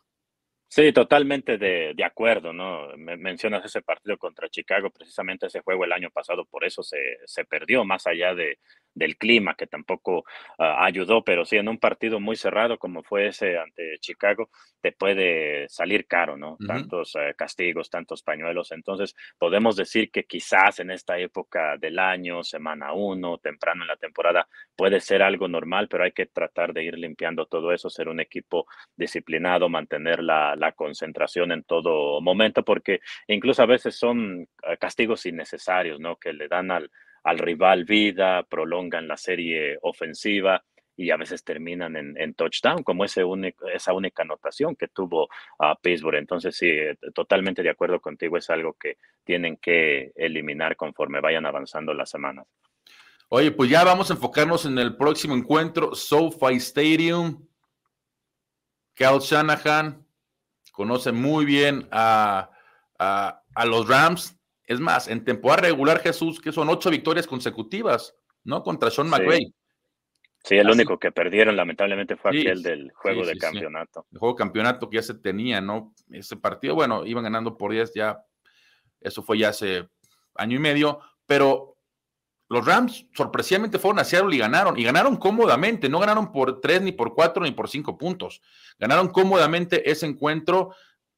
Sí, 0.69 0.91
totalmente 0.91 1.57
de, 1.57 1.93
de 1.95 2.03
acuerdo, 2.03 2.51
¿no? 2.51 2.89
mencionas 2.97 3.63
ese 3.63 3.81
partido 3.81 4.17
contra 4.17 4.49
Chicago, 4.49 4.89
precisamente 4.89 5.47
ese 5.47 5.61
juego 5.61 5.85
el 5.85 5.93
año 5.93 6.09
pasado, 6.09 6.43
por 6.43 6.65
eso 6.65 6.83
se, 6.83 7.19
se 7.25 7.45
perdió, 7.45 7.85
más 7.85 8.05
allá 8.05 8.35
de, 8.35 8.59
del 8.97 9.17
clima 9.17 9.55
que 9.55 9.67
tampoco 9.67 10.25
ah, 10.57 10.83
ayudó, 10.85 11.23
pero 11.23 11.45
sí 11.45 11.57
en 11.57 11.69
un 11.69 11.77
partido 11.77 12.19
muy 12.19 12.35
cerrado 12.35 12.77
como 12.77 13.03
fue 13.03 13.27
ese 13.27 13.57
ante 13.57 13.97
Chicago, 13.99 14.49
te 14.81 14.91
puede 14.91 15.67
salir 15.69 16.07
caro, 16.07 16.37
¿no? 16.37 16.57
Tantos 16.65 17.15
eh, 17.15 17.33
castigos, 17.35 17.89
tantos 17.89 18.21
pañuelos. 18.23 18.71
Entonces, 18.71 19.15
podemos 19.37 19.75
decir 19.75 20.11
que 20.11 20.23
quizás 20.23 20.79
en 20.79 20.91
esta 20.91 21.17
época 21.17 21.77
del 21.77 21.99
año, 21.99 22.43
semana 22.43 22.93
uno, 22.93 23.37
temprano 23.37 23.83
en 23.83 23.87
la 23.87 23.97
temporada, 23.97 24.47
puede 24.75 24.99
ser 24.99 25.21
algo 25.21 25.47
normal, 25.47 25.87
pero 25.89 26.03
hay 26.03 26.11
que 26.11 26.25
tratar 26.27 26.73
de 26.73 26.83
ir 26.83 26.97
limpiando 26.97 27.45
todo 27.45 27.71
eso, 27.71 27.89
ser 27.89 28.07
un 28.07 28.19
equipo 28.19 28.65
disciplinado, 28.95 29.69
mantener 29.69 30.23
la, 30.23 30.55
la 30.55 30.71
concentración 30.71 31.51
en 31.51 31.63
todo 31.63 32.21
momento, 32.21 32.63
porque 32.63 32.99
incluso 33.27 33.61
a 33.63 33.67
veces 33.67 33.95
son 33.95 34.47
eh, 34.63 34.77
castigos 34.79 35.25
innecesarios, 35.25 35.99
¿no? 35.99 36.17
Que 36.17 36.33
le 36.33 36.47
dan 36.47 36.71
al, 36.71 36.89
al 37.27 37.39
rival 37.39 37.83
vida, 37.83 38.43
prolongan 38.43 39.05
la 39.05 39.17
serie 39.17 39.77
ofensiva 39.81 40.63
y 40.95 41.11
a 41.11 41.17
veces 41.17 41.43
terminan 41.43 41.97
en, 41.97 42.33
touchdown, 42.35 42.83
como 42.83 43.03
ese 43.03 43.23
esa 43.73 43.91
única 43.91 44.23
anotación 44.23 44.77
que 44.77 44.87
tuvo 44.87 45.27
a 45.59 45.75
Pittsburgh. 45.75 46.15
Entonces, 46.15 46.55
sí, 46.55 46.69
eh, 46.69 46.97
totalmente 47.13 47.61
de 47.61 47.69
acuerdo 47.69 47.99
contigo, 47.99 48.37
es 48.37 48.49
algo 48.49 48.73
que 48.79 48.95
tienen 49.25 49.57
que 49.57 50.13
eliminar 50.15 50.77
conforme 50.77 51.19
vayan 51.19 51.45
avanzando 51.45 51.93
las 51.93 52.09
semanas. 52.09 52.47
Oye, 53.27 53.51
pues 53.51 53.69
ya 53.69 53.83
vamos 53.83 54.09
a 54.09 54.13
enfocarnos 54.13 54.65
en 54.65 54.79
el 54.79 54.95
próximo 54.95 55.35
encuentro, 55.35 55.93
SoFi 55.95 56.55
Stadium. 56.55 57.45
Cal 58.95 59.19
Shanahan 59.19 60.01
conoce 60.71 61.11
muy 61.11 61.43
bien 61.43 61.89
a, 61.91 62.49
a 62.97 63.65
los 63.65 63.85
Rams. 63.85 64.36
Es 64.67 64.79
más, 64.79 65.07
en 65.07 65.23
temporada 65.23 65.63
regular, 65.63 65.99
Jesús, 65.99 66.39
que 66.39 66.51
son 66.51 66.69
ocho 66.69 66.91
victorias 66.91 67.25
consecutivas, 67.25 68.13
¿no? 68.43 68.61
Contra 68.61 68.91
Sean 68.91 69.09
McVay. 69.09 69.53
Sí, 70.43 70.55
el 70.55 70.69
único 70.69 70.99
que 70.99 71.11
perdieron 71.11 71.55
lamentablemente 71.55 72.15
fue 72.15 72.31
aquel 72.31 72.61
del 72.61 72.91
juego 72.91 73.25
de 73.25 73.37
campeonato. 73.37 74.05
El 74.11 74.19
juego 74.19 74.35
de 74.35 74.39
campeonato 74.39 74.89
que 74.89 74.97
ya 74.97 75.03
se 75.03 75.15
tenía, 75.15 75.59
¿no? 75.61 75.93
Ese 76.11 76.35
partido, 76.37 76.75
bueno, 76.75 77.05
iban 77.05 77.23
ganando 77.23 77.57
por 77.57 77.71
10 77.71 77.93
ya, 77.95 78.23
eso 79.01 79.23
fue 79.23 79.39
ya 79.39 79.49
hace 79.49 79.89
año 80.35 80.57
y 80.57 80.59
medio, 80.59 80.99
pero 81.25 81.77
los 82.49 82.65
Rams 82.65 83.07
sorpresivamente 83.13 83.79
fueron 83.79 83.99
a 83.99 84.05
Seattle 84.05 84.33
y 84.35 84.39
ganaron, 84.39 84.79
y 84.79 84.83
ganaron 84.83 85.17
cómodamente, 85.17 85.89
no 85.89 85.99
ganaron 85.99 86.31
por 86.31 86.61
3, 86.61 86.81
ni 86.81 86.91
por 86.93 87.13
4, 87.13 87.43
ni 87.43 87.51
por 87.51 87.67
5 87.67 87.97
puntos. 87.97 88.41
Ganaron 88.79 89.09
cómodamente 89.09 89.89
ese 89.89 90.05
encuentro. 90.05 90.73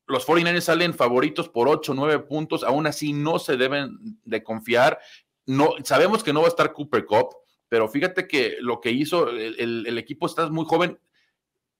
Los 0.10 0.26
49ers 0.28 0.62
salen 0.62 0.94
favoritos 0.96 1.50
por 1.50 1.70
8, 1.70 1.94
9 1.94 2.20
puntos, 2.20 2.64
aún 2.64 2.88
así 2.88 3.14
no 3.14 3.38
se 3.38 3.58
deben 3.58 3.98
de 4.24 4.44
confiar. 4.44 5.00
No, 5.46 5.76
sabemos 5.84 6.24
que 6.24 6.34
no 6.34 6.42
va 6.42 6.48
a 6.48 6.50
estar 6.50 6.74
Cooper 6.74 7.06
Cup, 7.06 7.36
pero 7.70 7.88
fíjate 7.88 8.28
que 8.28 8.58
lo 8.60 8.82
que 8.82 8.92
hizo 8.92 9.30
el, 9.30 9.98
equipo, 10.00 10.26
estás 10.26 10.50
muy 10.50 10.66
joven, 10.66 11.00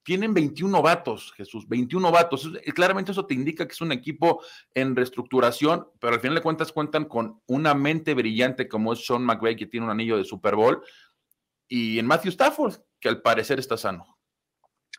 tienen 0.04 0.32
21 0.32 0.70
novatos, 0.70 1.32
Jesús, 1.36 1.68
21 1.68 2.08
novatos. 2.08 2.48
Claramente 2.74 3.10
eso 3.10 3.26
te 3.26 3.34
indica 3.34 3.66
que 3.66 3.72
es 3.72 3.80
un 3.80 3.90
equipo 3.90 4.42
en 4.74 4.94
reestructuración, 4.94 5.88
pero 5.98 6.14
al 6.14 6.20
final 6.20 6.36
de 6.36 6.42
cuentas 6.42 6.70
cuentan 6.70 7.06
con 7.06 7.42
una 7.46 7.74
mente 7.74 8.14
brillante 8.14 8.68
como 8.68 8.92
es 8.92 9.04
Sean 9.04 9.24
McVay, 9.24 9.56
que 9.56 9.66
tiene 9.66 9.86
un 9.86 9.92
anillo 9.92 10.16
de 10.16 10.24
Super 10.24 10.54
Bowl, 10.54 10.82
y 11.66 11.98
en 11.98 12.06
Matthew 12.06 12.30
Stafford, 12.30 12.76
que 13.00 13.08
al 13.08 13.22
parecer 13.22 13.58
está 13.58 13.76
sano. 13.76 14.19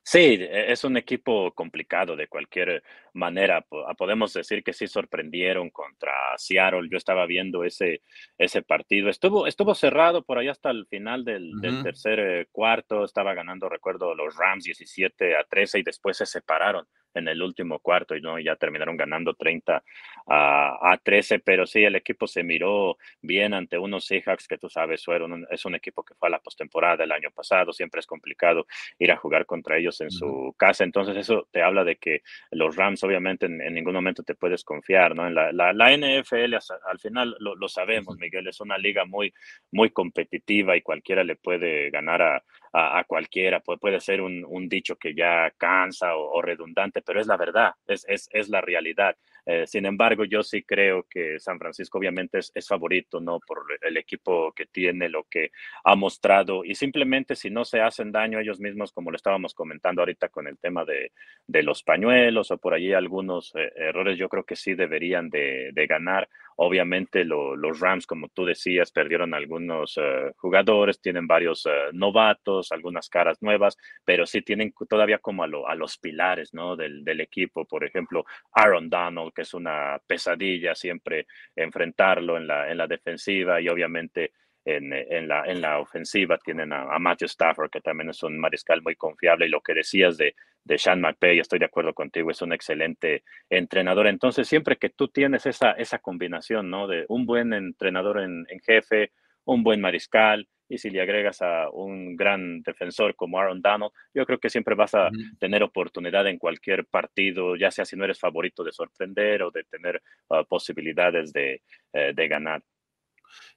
Sí, 0.04 0.38
e, 0.40 0.72
es 0.72 0.84
un 0.84 0.98
equipo 0.98 1.52
complicado 1.54 2.16
de 2.16 2.28
cualquier 2.28 2.84
manera. 3.14 3.66
Ah, 3.88 3.94
podemos 3.94 4.34
decir 4.34 4.64
que 4.64 4.74
sí 4.74 4.88
sorprendieron 4.88 5.70
contra 5.70 6.12
Seattle. 6.38 6.90
Yo 6.90 6.98
estaba 6.98 7.26
viendo 7.26 7.64
ese, 7.64 8.02
ese 8.38 8.62
partido. 8.64 9.10
Estuvo, 9.10 9.48
estuvo 9.48 9.76
cerrado 9.76 10.24
por 10.24 10.38
ahí 10.38 10.48
hasta 10.48 10.72
el 10.72 10.88
final 10.88 11.24
del, 11.24 11.52
tercer 11.84 12.20
eh, 12.20 12.48
cuarto. 12.52 13.04
Estaba 13.04 13.34
ganando, 13.34 13.70
recuerdo, 13.70 14.16
los 14.16 14.36
Rams 14.36 14.64
17 14.64 15.36
a 15.36 15.44
13 15.44 15.80
y 15.80 15.84
después 15.84 16.18
se 16.18 16.26
separaron 16.26 16.88
en 17.14 17.28
el 17.28 17.42
último 17.42 17.80
cuarto 17.80 18.16
y 18.16 18.22
no 18.22 18.40
ya 18.40 18.56
terminaron 18.56 18.98
ganando 18.98 19.34
30 19.34 19.84
a, 20.28 20.92
a 20.92 20.98
13, 20.98 21.40
pero 21.40 21.66
sí 21.66 21.84
el 21.84 21.96
equipo 21.96 22.28
se 22.28 22.44
miró 22.44 22.98
bien 23.22 23.54
ante 23.54 23.78
unos 23.78 24.06
Seahawks 24.06 24.48
que 24.48 24.58
tú 24.58 24.70
sabes, 24.70 25.04
fueron 25.04 25.46
es 25.50 25.66
un 25.66 25.76
equipo 25.76 26.04
que 26.04 26.16
fue 26.16 26.28
a 26.28 26.32
la 26.32 26.40
postemporada 26.40 27.04
el 27.04 27.12
año 27.12 27.32
pasado, 27.32 27.74
siempre 27.74 28.00
es 28.00 28.08
complicado 28.08 28.68
ir 29.00 29.12
a 29.12 29.18
jugar 29.18 29.46
contra 29.46 29.78
ellos 29.78 30.00
en 30.02 30.12
su 30.12 30.54
casa, 30.58 30.84
entonces 30.84 31.18
eso 31.18 31.48
te 31.52 31.62
habla 31.62 31.84
de 31.84 31.98
que 31.98 32.22
los 32.52 32.76
Rams 32.76 33.04
obviamente 33.04 33.46
en, 33.46 33.74
ningún 33.74 33.94
momento 33.94 34.24
te 34.24 34.36
puedes 34.36 34.64
confiar, 34.64 35.16
¿no? 35.16 35.28
En 35.28 35.36
la, 35.36 35.52
la, 35.52 35.92
NFL 35.92 36.56
al 36.90 37.00
final 37.00 37.36
lo, 37.40 37.68
sabemos, 37.68 38.18
Miguel, 38.18 38.48
es 38.48 38.60
una 38.62 38.78
liga 38.78 39.06
muy, 39.06 39.34
muy 39.72 39.90
competitiva 39.90 40.76
y 40.76 40.82
cualquiera 40.82 41.24
le 41.24 41.36
puede 41.36 41.90
ganar 41.90 42.22
a, 42.22 42.44
a, 42.74 43.04
cualquiera, 43.06 43.60
puede, 43.60 44.00
ser 44.00 44.22
un, 44.22 44.46
un, 44.48 44.70
dicho 44.70 44.96
que 44.96 45.14
ya 45.14 45.52
cansa 45.58 46.16
o, 46.16 46.42
redundante, 46.42 47.02
pero 47.02 47.20
es 47.20 47.28
la 47.28 47.38
verdad, 47.38 47.74
es, 47.88 48.06
es, 48.08 48.30
es 48.32 48.50
la 48.50 48.62
realidad. 48.62 49.18
Eh, 49.46 49.66
sin 49.66 49.86
embargo, 49.86 50.24
yo 50.26 50.44
sí 50.44 50.64
creo 50.64 51.06
que 51.10 51.40
San 51.40 51.58
Francisco 51.58 51.98
obviamente 51.98 52.40
es, 52.40 52.68
favorito, 52.68 53.20
¿no? 53.20 53.40
Por 53.40 53.66
el 53.82 53.98
equipo 53.98 54.52
que 54.54 54.68
tiene, 54.68 55.10
lo 55.10 55.24
que 55.24 55.52
ha 55.84 55.96
mostrado 55.96 56.64
y 56.64 56.76
simplemente 56.76 57.36
si 57.36 57.50
no 57.50 57.66
se 57.66 57.82
hacen 57.82 58.12
daño 58.12 58.40
ellos 58.40 58.60
mismos, 58.60 58.92
como 58.94 59.10
lo 59.12 59.18
estábamos 59.18 59.54
comentando 59.54 60.02
ahorita 60.02 60.30
con 60.30 60.48
el 60.48 60.58
tema 60.58 60.86
de, 60.86 61.12
de 61.48 61.64
los 61.64 61.84
pañuelos 61.84 62.52
o 62.52 62.58
por 62.58 62.74
allí 62.74 62.94
algunos 62.94 63.54
eh, 63.56 63.72
errores, 63.76 64.18
yo 64.18 64.30
creo 64.30 64.44
que 64.44 64.56
sí 64.56 64.76
deberían 64.76 65.30
de, 65.30 65.72
de 65.74 65.88
ganar. 65.88 66.30
Obviamente 66.58 67.26
los 67.26 67.80
Rams, 67.80 68.06
como 68.06 68.28
tú 68.30 68.46
decías, 68.46 68.92
perdieron 68.92 69.34
algunos 69.34 69.98
eh, 69.98 70.32
jugadores, 70.38 71.02
tienen 71.02 71.26
varios 71.26 71.68
novatos, 71.94 72.72
algunas 72.72 73.10
caras 73.10 73.42
nuevas, 73.42 73.78
pero 74.06 74.28
sí 74.28 74.44
tienen 74.44 74.72
todavía 74.88 75.18
como 75.18 75.44
a, 75.44 75.48
a 75.68 75.76
los 75.76 75.98
pilares, 75.98 76.54
¿no? 76.54 76.76
Del, 76.76 77.04
del 77.04 77.22
equipo, 77.22 77.66
por 77.66 77.84
ejemplo, 77.84 78.26
Aaron 78.54 78.90
Donald, 78.90 79.31
que 79.32 79.44
es 79.44 79.54
una 79.54 80.00
pesadilla 80.06 80.76
siempre 80.76 81.28
enfrentarlo 81.56 82.38
en 82.38 82.48
la, 82.48 82.70
en 82.72 82.78
la 82.78 82.88
defensiva 82.88 83.62
y 83.62 83.70
obviamente 83.70 84.32
en, 84.66 84.94
en, 84.94 85.28
la, 85.28 85.44
en 85.46 85.62
la 85.62 85.80
ofensiva 85.80 86.38
tienen 86.38 86.72
a, 86.74 86.98
Matthew 87.00 87.26
Stafford, 87.28 87.72
que 87.72 87.82
también 87.82 88.10
es 88.10 88.22
un 88.24 88.38
mariscal 88.40 88.82
muy 88.82 88.96
confiable. 88.96 89.48
Y 89.48 89.50
lo 89.50 89.62
que 89.62 89.74
decías 89.74 90.18
de, 90.18 90.36
de 90.64 90.78
Sean 90.78 91.02
McVay, 91.02 91.40
estoy 91.40 91.60
de 91.60 91.66
acuerdo 91.66 91.94
contigo, 91.94 92.30
es 92.30 92.42
un 92.42 92.54
excelente 92.54 93.24
entrenador. 93.50 94.08
Entonces, 94.08 94.48
siempre 94.48 94.78
que 94.78 94.90
tú 94.90 95.08
tienes 95.08 95.46
esa, 95.46 95.72
esa 95.72 96.00
combinación, 96.00 96.70
¿no? 96.70 96.88
De 96.88 97.06
un 97.10 97.26
buen 97.26 97.54
entrenador 97.54 98.22
en, 98.22 98.46
en 98.50 98.60
jefe, 98.60 99.12
un 99.46 99.64
buen 99.64 99.82
mariscal, 99.82 100.48
y 100.72 100.78
si 100.78 100.90
le 100.90 101.02
agregas 101.02 101.42
a 101.42 101.70
un 101.70 102.16
gran 102.16 102.62
defensor 102.62 103.14
como 103.16 103.38
Aaron 103.38 103.62
Donald, 103.62 103.92
yo 104.14 104.26
creo 104.26 104.40
que 104.40 104.50
siempre 104.50 104.74
vas 104.74 104.96
a 104.96 105.10
tener 105.38 105.64
oportunidad 105.64 106.26
en 106.28 106.38
cualquier 106.38 106.86
partido, 106.86 107.58
ya 107.58 107.72
sea 107.72 107.84
si 107.84 107.98
no 107.98 108.06
eres 108.06 108.20
favorito 108.20 108.64
de 108.64 108.72
sorprender 108.72 109.44
o 109.44 109.52
de 109.52 109.66
tener 109.66 110.02
ah, 110.30 110.46
posibilidades 110.46 111.34
de, 111.34 111.62
eh, 111.92 112.14
de, 112.16 112.28
ganar. 112.30 112.64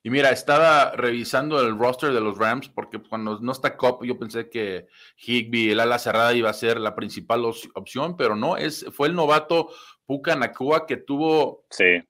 Y 0.02 0.10
mira, 0.10 0.30
estaba 0.30 0.90
revisando 0.90 1.60
el 1.60 1.78
roster 1.78 2.12
de 2.12 2.20
los 2.20 2.36
Rams 2.36 2.68
porque 2.68 2.98
cuando 2.98 3.38
no 3.38 3.52
está 3.52 3.76
Cop, 3.76 4.04
yo 4.04 4.18
pensé 4.18 4.50
que 4.50 4.88
Higby, 5.16 5.70
el 5.70 5.78
ala 5.78 6.00
cerrada, 6.00 6.34
iba 6.34 6.50
a 6.50 6.54
ser 6.54 6.80
la 6.80 6.96
principal 6.96 7.44
opción, 7.44 8.16
pero 8.16 8.34
no, 8.34 8.56
es, 8.56 8.86
fue 8.90 9.06
el 9.06 9.14
novato 9.14 9.68
Puka 10.04 10.34
Nakua 10.34 10.84
que 10.84 10.96
tuvo, 10.96 11.64
sí. 11.70 12.02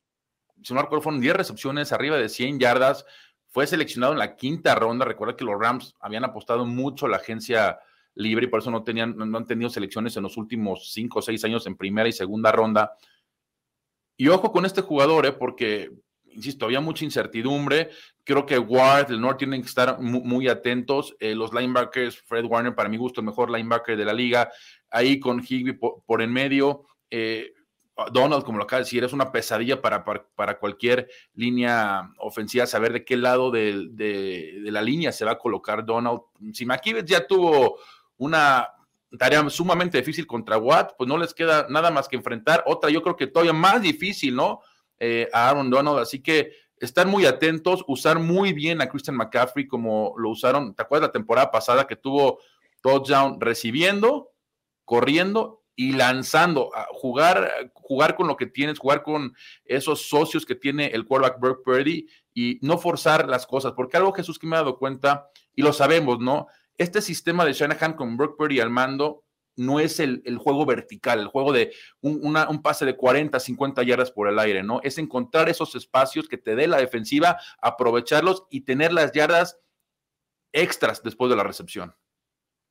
si 0.63 0.73
no 0.73 0.81
recuerdo, 0.81 1.03
fueron 1.03 1.21
10 1.21 1.37
recepciones, 1.37 1.93
arriba 1.93 2.17
de 2.17 2.31
100 2.31 2.59
yardas, 2.59 3.05
fue 3.55 3.69
seleccionado 3.69 4.15
en 4.15 4.19
la 4.19 4.35
quinta 4.35 4.75
ronda. 4.75 5.05
Recuerda 5.05 5.37
que 5.37 5.45
los 5.45 5.57
Rams 5.57 5.95
habían 6.01 6.25
apostado 6.25 6.67
mucho 6.67 7.07
a 7.07 7.09
la 7.09 7.19
agencia 7.19 7.79
libre 8.17 8.47
y 8.47 8.49
por 8.49 8.59
eso 8.59 8.73
no, 8.73 8.83
tenían, 8.83 9.17
no 9.17 9.39
han 9.39 9.47
tenido 9.47 9.71
selecciones 9.71 10.17
en 10.17 10.25
los 10.25 10.37
últimos 10.37 10.93
cinco 10.93 11.21
o 11.21 11.23
seis 11.23 11.45
años 11.45 11.65
en 11.69 11.77
primera 11.77 12.09
y 12.09 12.13
segunda 12.13 12.51
ronda. 12.51 12.97
Y 14.17 14.27
ojo 14.27 14.51
con 14.51 14.67
este 14.67 14.83
jugador, 14.83 15.25
¿eh? 15.25 15.31
porque, 15.31 15.89
insisto, 16.25 16.65
había 16.65 16.81
mucha 16.81 17.05
incertidumbre. 17.05 17.91
Creo 18.25 18.45
que 18.45 18.59
Ward, 18.59 19.13
el 19.13 19.21
North 19.21 19.39
tienen 19.39 19.63
que 19.63 19.69
estar 19.69 20.01
muy, 20.01 20.49
atentos. 20.49 21.15
Eh, 21.21 21.37
los 21.37 21.55
linebackers, 21.55 22.23
Fred 22.23 22.47
Warner, 22.47 22.75
para 22.75 22.89
mi 22.89 22.97
gusto, 22.97 23.21
el 23.21 23.27
mejor 23.27 23.53
linebacker 23.53 23.97
de 23.97 24.05
la 24.05 24.13
liga. 24.13 24.51
Ahí 24.91 25.21
con 25.21 25.41
Higby 25.41 25.75
por, 25.75 26.23
en 26.23 26.33
medio. 26.33 26.87
Eh, 27.09 27.53
Donald, 28.13 28.45
como 28.45 28.59
lo 28.59 28.65
acaba 28.65 28.81
de 28.81 28.85
decir, 28.85 29.05
es 29.05 29.13
una 29.13 29.31
pesadilla 29.31 29.81
para, 29.81 30.05
para, 30.05 30.59
cualquier 30.59 31.09
línea 31.35 32.11
ofensiva 32.19 32.67
saber 32.67 32.93
de 32.93 33.05
qué 33.05 33.17
lado 33.17 33.53
de, 33.53 34.59
la 34.65 34.83
línea 34.83 35.13
se 35.13 35.25
va 35.25 35.33
a 35.33 35.39
colocar 35.39 35.85
Donald. 35.85 36.23
Si 36.53 36.67
McKibbet 36.67 37.07
ya 37.07 37.27
tuvo 37.27 37.79
una 38.17 38.69
tarea 39.17 39.49
sumamente 39.49 39.99
difícil 39.99 40.27
contra 40.27 40.59
Watt, 40.59 40.95
pues 40.99 41.07
no 41.07 41.17
les 41.17 41.33
queda 41.33 41.67
nada 41.69 41.93
más 41.93 42.09
que 42.09 42.17
enfrentar 42.17 42.65
otra, 42.67 42.91
yo 42.91 43.01
creo 43.01 43.15
que 43.15 43.29
todavía 43.29 43.53
más 43.53 43.81
difícil, 43.81 44.35
¿no? 44.35 44.61
Eh, 44.99 45.29
a 45.33 45.51
Aaron 45.51 45.71
Donald, 45.71 45.99
así 46.01 46.21
que 46.21 46.53
estar 46.81 47.07
muy 47.07 47.27
atentos, 47.27 47.85
usar 47.87 48.19
muy 48.19 48.53
bien 48.53 48.81
a 48.81 48.89
Christian 48.89 49.17
McCaffrey 49.17 49.69
como 49.69 50.15
lo 50.17 50.31
usaron, 50.31 50.75
¿te 50.75 50.83
acuerdas 50.83 51.09
la 51.09 51.13
temporada 51.13 51.51
pasada 51.53 51.87
que 51.87 51.95
tuvo 51.95 52.41
touchdown 52.81 53.41
recibiendo, 53.41 54.33
corriendo 54.85 55.64
y 55.77 55.93
lanzando, 55.93 56.71
jugar, 56.91 57.71
jugar 57.73 58.15
con 58.17 58.27
lo 58.27 58.37
que 58.37 58.47
tienes, 58.47 58.79
jugar 58.79 59.03
con 59.03 59.35
esos 59.65 60.09
socios 60.09 60.47
que 60.47 60.55
tiene 60.55 60.87
el 60.87 61.05
quarterback 61.05 61.41
Brock 61.41 61.65
Purdy 61.65 62.07
y 62.33 62.59
no 62.63 62.79
forzar 62.79 63.29
las 63.29 63.47
cosas, 63.47 63.73
porque 63.73 63.97
algo 63.97 64.13
Jesús 64.13 64.39
que 64.39 64.47
me 64.47 64.57
ha 64.57 64.61
dado 64.61 64.79
cuenta, 64.79 65.29
y 65.55 65.63
lo 65.63 65.73
sabemos, 65.73 66.21
¿no? 66.21 66.47
Este 66.77 67.01
sistema 67.01 67.45
de 67.45 67.53
Shanahan 67.53 67.95
con 67.95 68.17
Brock 68.17 68.37
Purdy 68.37 68.61
al 68.61 68.71
mando 68.71 69.25
no 69.57 69.79
es 69.79 70.01
el, 70.01 70.23
juego 70.39 70.67
vertical, 70.67 71.21
el 71.21 71.29
juego 71.29 71.53
de 71.53 71.73
un, 72.01 72.37
un, 72.37 72.63
pase 72.63 72.85
de 72.85 72.97
40, 72.97 73.39
50 73.39 73.83
yardas 73.85 74.11
por 74.11 74.29
el 74.29 74.39
aire, 74.39 74.65
¿no? 74.65 74.81
Es 74.83 74.99
encontrar 74.99 75.49
esos 75.49 75.75
espacios 75.77 76.29
que 76.29 76.39
te 76.39 76.57
dé 76.57 76.67
la 76.67 76.79
defensiva, 76.79 77.39
aprovecharlos 77.63 78.45
y 78.51 78.63
tener 78.63 78.93
las 78.93 79.13
yardas 79.13 79.61
extras 80.53 81.03
después 81.03 81.31
de 81.31 81.37
la 81.37 81.45
recepción. 81.45 81.95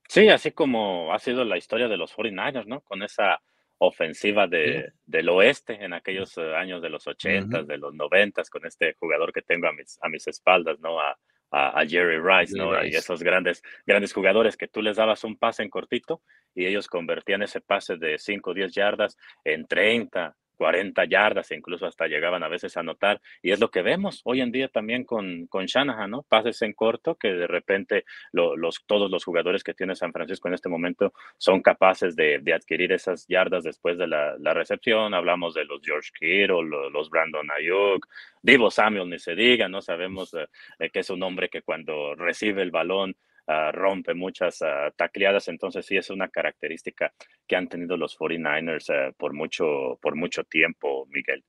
Sí, 0.08 0.30
así 0.30 0.52
como 0.52 1.14
ha 1.14 1.20
sido 1.20 1.44
la 1.44 1.58
historia 1.58 1.88
de 1.88 1.98
los 1.98 2.16
49ers, 2.16 2.66
¿no? 2.66 2.82
Con 2.82 3.04
esa 3.04 3.42
ofensiva 3.80 4.48
de, 4.48 4.94
del 5.06 5.30
oeste 5.30 5.84
en 5.84 5.94
aquellos 5.94 6.38
eh, 6.38 6.56
años 6.56 6.82
de 6.82 6.90
los 6.90 7.06
80, 7.08 7.64
de 7.64 7.78
los 7.78 7.94
90, 7.94 8.44
con 8.50 8.66
este 8.66 8.94
jugador 8.94 9.34
que 9.34 9.42
tengo 9.42 9.68
a 9.68 9.74
mis, 9.74 10.00
a 10.02 10.10
mis 10.10 10.28
espaldas, 10.28 10.80
¿no? 10.80 11.00
A, 11.00 11.18
a, 11.52 11.86
Jerry 11.86 12.20
Rice, 12.20 12.58
¿no? 12.58 12.84
Y 12.84 12.96
esos 12.96 13.22
grandes, 13.22 13.62
grandes 13.86 14.12
jugadores 14.12 14.58
que 14.58 14.68
tú 14.68 14.82
les 14.82 14.98
dabas 14.98 15.24
un 15.24 15.38
pase 15.38 15.62
en 15.62 15.70
cortito 15.70 16.22
y 16.56 16.66
ellos 16.66 16.88
convertían 16.88 17.44
ese 17.44 17.62
pase 17.62 17.96
de 17.98 18.18
5 18.18 18.50
o 18.50 18.54
10 18.54 18.74
yardas 18.74 19.18
en 19.44 19.68
30, 19.68 20.36
40 20.64 21.04
yardas 21.10 21.52
e 21.52 21.56
incluso 21.56 21.86
hasta 21.86 22.08
llegaban 22.08 22.42
a 22.42 22.48
veces 22.48 22.78
a 22.78 22.80
anotar. 22.80 23.20
Y 23.42 23.52
es 23.52 23.60
lo 23.60 23.70
que 23.70 23.82
vemos 23.82 24.22
hoy 24.24 24.40
en 24.40 24.50
día 24.50 24.70
también 24.70 25.04
con, 25.04 25.46
con 25.48 25.66
Shanahan, 25.66 26.10
¿no? 26.10 26.24
Pases 26.24 26.62
en 26.62 26.72
corto 26.72 27.16
que 27.16 27.34
de 27.34 27.48
repente 27.48 28.06
los, 28.32 28.86
todos 28.86 29.12
los 29.12 29.26
jugadores 29.26 29.62
que 29.62 29.74
tiene 29.74 29.94
San 29.94 30.14
Francisco 30.14 30.48
en 30.48 30.54
este 30.54 30.70
momento 30.70 31.12
son 31.38 31.62
capaces 31.62 32.16
de, 32.16 32.42
adquirir 32.56 32.94
esas 32.94 33.28
yardas 33.28 33.66
después 33.66 33.98
de 33.98 34.08
la, 34.08 34.54
recepción. 34.54 35.14
Hablamos 35.14 35.54
de 35.54 35.66
los 35.66 35.82
George 35.84 36.12
Kittle, 36.18 36.64
los, 36.94 37.10
Brandon 37.10 37.52
Ayuk, 37.52 38.08
Divo 38.42 38.72
Samuel, 38.72 39.10
ni 39.10 39.20
se 39.20 39.36
diga, 39.36 39.68
¿no? 39.68 39.82
Sabemos 39.82 40.34
eh, 40.34 40.48
eh, 40.80 40.90
que 40.92 41.00
es 41.00 41.10
un 41.10 41.24
hombre 41.24 41.50
que 41.50 41.62
cuando 41.62 42.16
recibe 42.16 42.62
el 42.62 42.72
balón 42.72 43.18
Ah, 43.46 43.72
rompe 43.74 44.14
muchas 44.14 44.62
uh, 44.62 44.90
tacleadas, 44.96 45.50
entonces 45.50 45.86
sí 45.86 45.98
es 45.98 46.10
una 46.10 46.30
característica 46.30 47.14
que 47.46 47.58
han 47.58 47.68
tenido 47.68 47.98
los 47.98 48.18
49ers 48.18 48.86
eh, 48.88 49.14
por, 49.18 49.34
mucho, 49.34 50.00
por 50.02 50.16
mucho 50.16 50.46
tiempo, 50.46 51.06
Miguel. 51.10 51.44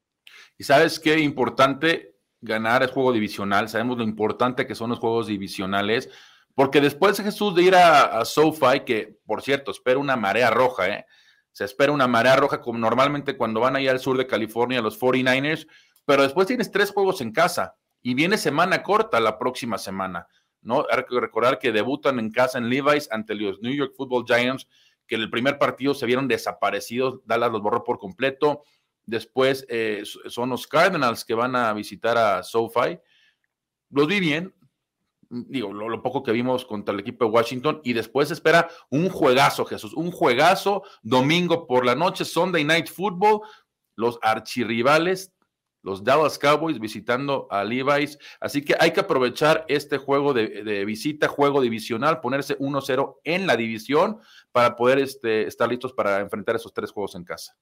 Y 0.58 0.64
sabes 0.64 0.98
qué 0.98 1.20
importante 1.20 2.16
ganar 2.40 2.82
el 2.82 2.90
juego 2.90 3.12
divisional, 3.12 3.68
sabemos 3.68 3.98
lo 3.98 4.02
importante 4.02 4.66
que 4.66 4.74
son 4.74 4.90
los 4.90 4.98
juegos 4.98 5.28
divisionales, 5.28 6.10
porque 6.56 6.80
después 6.80 7.20
Jesús 7.20 7.54
de 7.54 7.62
ir 7.62 7.76
a, 7.76 8.24
SoFi, 8.24 8.80
que 8.84 9.16
por 9.24 9.42
cierto 9.42 9.70
espera 9.70 9.98
una 9.98 10.16
marea 10.16 10.50
roja, 10.50 10.88
¿eh? 10.88 11.06
se 11.52 11.64
espera 11.64 11.92
una 11.92 12.08
marea 12.08 12.34
roja 12.34 12.60
como 12.60 12.80
normalmente 12.80 13.36
cuando 13.36 13.60
van 13.60 13.76
ahí 13.76 13.86
al 13.86 14.00
sur 14.00 14.18
de 14.18 14.26
California 14.26 14.82
los 14.82 15.00
49ers, 15.00 15.68
pero 16.04 16.24
después 16.24 16.48
tienes 16.48 16.72
tres 16.72 16.90
juegos 16.90 17.20
en 17.20 17.30
casa 17.30 17.76
y 18.02 18.14
viene 18.14 18.36
semana 18.36 18.82
corta 18.82 19.20
la 19.20 19.38
próxima 19.38 19.78
semana. 19.78 20.26
¿No? 20.64 20.86
Hay 20.90 21.04
que 21.04 21.20
recordar 21.20 21.58
que 21.58 21.72
debutan 21.72 22.18
en 22.18 22.30
casa 22.30 22.58
en 22.58 22.68
Levi's 22.68 23.08
ante 23.12 23.34
los 23.34 23.60
New 23.60 23.72
York 23.72 23.92
Football 23.96 24.24
Giants, 24.26 24.66
que 25.06 25.14
en 25.14 25.20
el 25.20 25.30
primer 25.30 25.58
partido 25.58 25.94
se 25.94 26.06
vieron 26.06 26.26
desaparecidos, 26.26 27.20
Dallas 27.24 27.52
los 27.52 27.62
borró 27.62 27.84
por 27.84 27.98
completo. 27.98 28.64
Después 29.06 29.66
eh, 29.68 30.02
son 30.28 30.48
los 30.48 30.66
Cardinals 30.66 31.24
que 31.24 31.34
van 31.34 31.54
a 31.54 31.72
visitar 31.74 32.16
a 32.16 32.42
SoFi. 32.42 32.98
Los 33.90 34.06
vi 34.06 34.18
bien, 34.18 34.54
digo, 35.28 35.72
lo, 35.72 36.02
poco 36.02 36.22
que 36.22 36.32
vimos 36.32 36.64
contra 36.64 36.94
el 36.94 37.00
equipo 37.00 37.26
de 37.26 37.30
Washington, 37.30 37.80
y 37.84 37.92
después 37.92 38.30
espera 38.30 38.68
un 38.90 39.10
juegazo, 39.10 39.64
Jesús, 39.66 39.92
un 39.94 40.10
juegazo, 40.10 40.82
domingo 41.02 41.66
por 41.66 41.84
la 41.84 41.94
noche, 41.94 42.24
Sunday 42.24 42.64
Night 42.64 42.88
Football, 42.88 43.42
los 43.96 44.18
archirrivales 44.22 45.33
los 45.84 46.02
Dallas 46.02 46.38
Cowboys 46.38 46.80
visitando 46.80 47.46
a 47.50 47.62
Levi's. 47.62 48.18
Así 48.40 48.64
que 48.64 48.74
hay 48.80 48.92
que 48.92 49.00
aprovechar 49.00 49.64
este 49.68 49.98
juego 49.98 50.32
de, 50.32 50.84
visita, 50.84 51.28
juego 51.28 51.60
divisional, 51.60 52.20
ponerse 52.20 52.58
1-0 52.58 53.18
en 53.22 53.46
la 53.46 53.56
división 53.56 54.18
para 54.50 54.74
poder 54.74 54.98
este, 54.98 55.46
estar 55.46 55.68
listos 55.68 55.92
para 55.92 56.20
enfrentar 56.20 56.56
esos 56.56 56.72
tres 56.72 56.90
juegos 56.90 57.14
en 57.14 57.24
casa. 57.24 57.56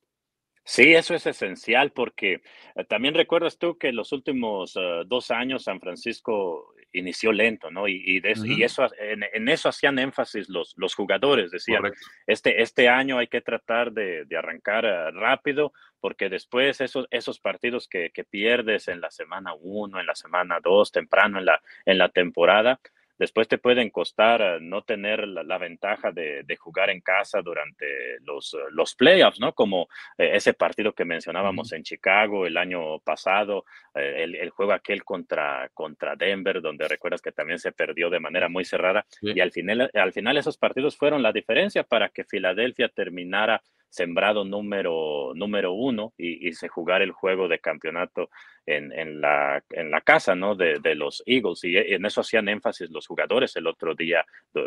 Sí, 0.64 0.94
eso 0.94 1.14
es 1.14 1.26
esencial 1.26 1.90
porque 1.90 2.40
eh, 2.76 2.84
también 2.88 3.14
recuerdas 3.14 3.58
tú 3.58 3.76
que 3.76 3.90
los 3.90 4.12
últimos 4.12 4.76
eh, 4.76 5.02
dos 5.06 5.32
años 5.32 5.64
San 5.64 5.80
Francisco 5.80 6.71
inició 6.92 7.32
lento, 7.32 7.70
¿no? 7.70 7.88
Y, 7.88 8.20
eso, 8.24 8.88
en, 8.98 9.48
eso 9.48 9.68
hacían 9.68 9.98
énfasis 9.98 10.48
los, 10.48 10.74
los 10.76 10.94
jugadores, 10.94 11.50
decían, 11.50 11.82
este, 12.26 12.62
este 12.62 12.88
año 12.88 13.18
hay 13.18 13.26
que 13.26 13.40
tratar 13.40 13.92
de, 13.92 14.26
arrancar 14.36 14.84
eh, 14.84 15.10
rápido, 15.12 15.72
porque 16.00 16.28
después 16.28 16.80
esos, 16.80 17.06
esos 17.10 17.38
partidos 17.38 17.88
que, 17.88 18.10
que 18.10 18.24
pierdes 18.24 18.88
en 18.88 19.00
la 19.00 19.10
semana 19.10 19.54
uno, 19.54 20.00
en 20.00 20.06
la 20.06 20.14
semana 20.14 20.58
dos, 20.62 20.90
temprano 20.92 21.38
en 21.38 21.46
la, 21.46 21.60
en 21.84 21.98
la 21.98 22.08
temporada, 22.08 22.80
después 23.22 23.46
te 23.46 23.58
pueden 23.58 23.90
costar 23.90 24.42
eh, 24.42 24.58
no 24.60 24.82
tener 24.82 25.28
la, 25.28 25.58
ventaja 25.58 26.10
de, 26.10 26.44
jugar 26.58 26.90
en 26.90 27.00
casa 27.00 27.40
durante 27.40 28.18
los, 28.22 28.54
eh, 28.54 28.58
los 28.72 28.96
playoffs, 28.96 29.38
¿no? 29.38 29.52
Como 29.52 29.88
eh, 30.18 30.32
ese 30.34 30.54
partido 30.54 30.92
que 30.92 31.04
mencionábamos 31.04 31.72
en 31.72 31.84
Chicago 31.84 32.46
el 32.46 32.56
año 32.56 32.98
pasado, 32.98 33.64
el, 33.94 34.50
juego 34.50 34.72
aquel 34.72 35.04
contra, 35.04 35.70
contra 35.72 36.16
Denver, 36.16 36.60
donde 36.60 36.88
recuerdas 36.88 37.22
que 37.22 37.30
también 37.30 37.60
se 37.60 37.70
perdió 37.70 38.10
de 38.10 38.18
manera 38.18 38.48
muy 38.48 38.64
cerrada. 38.64 39.06
Y 39.20 39.38
al 39.40 39.52
final, 39.52 39.90
al 39.94 40.12
final 40.12 40.36
esos 40.36 40.58
partidos 40.58 40.96
fueron 40.96 41.22
la 41.22 41.32
diferencia 41.32 41.84
para 41.84 42.08
que 42.08 42.24
Filadelfia 42.24 42.88
terminara 42.88 43.62
sembrado 43.92 44.44
número, 44.44 45.32
número 45.34 45.74
uno 45.74 46.14
y, 46.16 46.50
se 46.54 46.68
jugar 46.68 47.02
el 47.02 47.12
juego 47.12 47.46
de 47.46 47.58
campeonato 47.58 48.30
en, 48.66 48.92
en, 48.92 49.20
la, 49.20 49.62
en 49.70 49.90
la 49.90 50.00
casa 50.00 50.34
¿no? 50.34 50.54
de, 50.54 50.78
de 50.80 50.94
los 50.94 51.22
Eagles. 51.26 51.64
Y, 51.64 51.76
en 51.76 52.04
eso 52.04 52.20
hacían 52.20 52.48
énfasis 52.48 52.90
los 52.90 53.06
jugadores 53.06 53.56
el 53.56 53.66
otro 53.66 53.94
día 53.94 54.24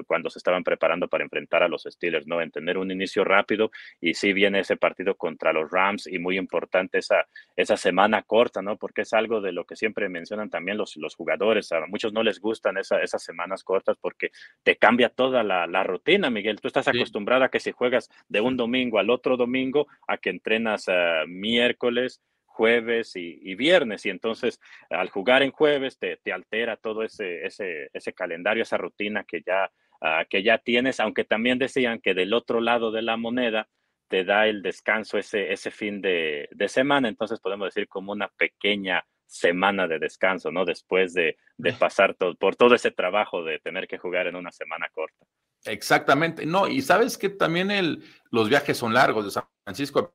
cuando 0.07 0.29
se 0.29 0.39
estaban 0.39 0.63
preparando 0.63 1.07
para 1.07 1.23
enfrentar 1.23 1.63
a 1.63 1.67
los 1.67 1.83
Steelers, 1.83 2.27
¿no? 2.27 2.41
en 2.41 2.51
tener 2.51 2.77
un 2.77 2.91
inicio 2.91 3.23
rápido. 3.23 3.71
Y 4.01 4.13
sí 4.13 4.33
viene 4.33 4.59
ese 4.59 4.77
partido 4.77 5.15
contra 5.15 5.53
los 5.53 5.69
Rams 5.71 6.07
y 6.07 6.19
muy 6.19 6.37
importante 6.37 6.97
esa, 6.97 7.27
esa 7.55 7.77
semana 7.77 8.23
corta, 8.23 8.61
¿no? 8.61 8.77
porque 8.77 9.01
es 9.01 9.13
algo 9.13 9.41
de 9.41 9.51
lo 9.51 9.65
que 9.65 9.75
siempre 9.75 10.09
mencionan 10.09 10.49
también 10.49 10.77
los, 10.77 10.95
los 10.97 11.15
jugadores. 11.15 11.71
A 11.71 11.85
muchos 11.87 12.13
no 12.13 12.23
les 12.23 12.39
gustan 12.39 12.77
esa, 12.77 13.01
esas 13.01 13.23
semanas 13.23 13.63
cortas 13.63 13.97
porque 13.99 14.31
te 14.63 14.75
cambia 14.75 15.09
toda 15.09 15.43
la, 15.43 15.67
la 15.67 15.83
rutina, 15.83 16.29
Miguel. 16.29 16.59
Tú 16.59 16.67
estás 16.67 16.87
acostumbrado 16.87 17.43
a 17.43 17.49
que 17.49 17.59
si 17.59 17.71
juegas 17.71 18.09
de 18.27 18.41
un 18.41 18.57
domingo 18.57 18.99
al 18.99 19.09
otro 19.09 19.37
domingo 19.37 19.87
a 20.07 20.17
que 20.17 20.29
entrenas 20.29 20.87
uh, 20.87 21.27
miércoles, 21.27 22.21
jueves 22.55 23.15
y, 23.15 23.55
viernes. 23.55 24.05
Y 24.05 24.09
entonces 24.09 24.59
al 24.89 25.09
jugar 25.09 25.43
en 25.43 25.51
jueves 25.51 25.99
te, 25.99 26.17
te 26.17 26.31
altera 26.31 26.77
todo 26.77 27.03
ese, 27.03 27.45
ese, 27.45 27.89
ese, 27.93 28.13
calendario, 28.13 28.63
esa 28.63 28.77
rutina 28.77 29.25
que 29.25 29.43
ya, 29.45 29.69
uh, 30.01 30.25
que 30.29 30.41
ya 30.41 30.57
tienes, 30.57 30.99
aunque 30.99 31.25
también 31.25 31.59
decían 31.59 31.99
que 31.99 32.13
del 32.13 32.33
otro 32.33 32.61
lado 32.61 32.91
de 32.91 33.01
la 33.01 33.17
moneda 33.17 33.67
te 34.07 34.23
da 34.23 34.47
el 34.47 34.61
descanso 34.61 35.17
ese, 35.17 35.51
ese 35.51 35.69
fin 35.69 36.01
de, 36.01 36.47
de 36.51 36.67
semana. 36.69 37.09
Entonces 37.09 37.39
podemos 37.41 37.67
decir 37.67 37.87
como 37.87 38.13
una 38.13 38.29
pequeña 38.29 39.05
semana 39.27 39.87
de 39.87 39.99
descanso, 39.99 40.51
¿no? 40.51 40.63
Después 40.63 41.13
de, 41.13 41.37
de 41.57 41.73
pasar 41.73 42.15
todo, 42.15 42.35
por 42.35 42.55
todo 42.55 42.75
ese 42.75 42.91
trabajo 42.91 43.43
de 43.43 43.59
tener 43.59 43.87
que 43.87 43.97
jugar 43.97 44.27
en 44.27 44.35
una 44.35 44.51
semana 44.51 44.87
corta. 44.93 45.25
Exactamente, 45.65 46.45
no, 46.45 46.67
y 46.67 46.81
sabes 46.81 47.17
que 47.17 47.27
también 47.27 47.71
el, 47.71 48.03
los 48.29 48.49
viajes 48.49 48.77
son 48.77 48.93
largos 48.93 49.25
de 49.25 49.31
San 49.31 49.45
Francisco 49.63 50.13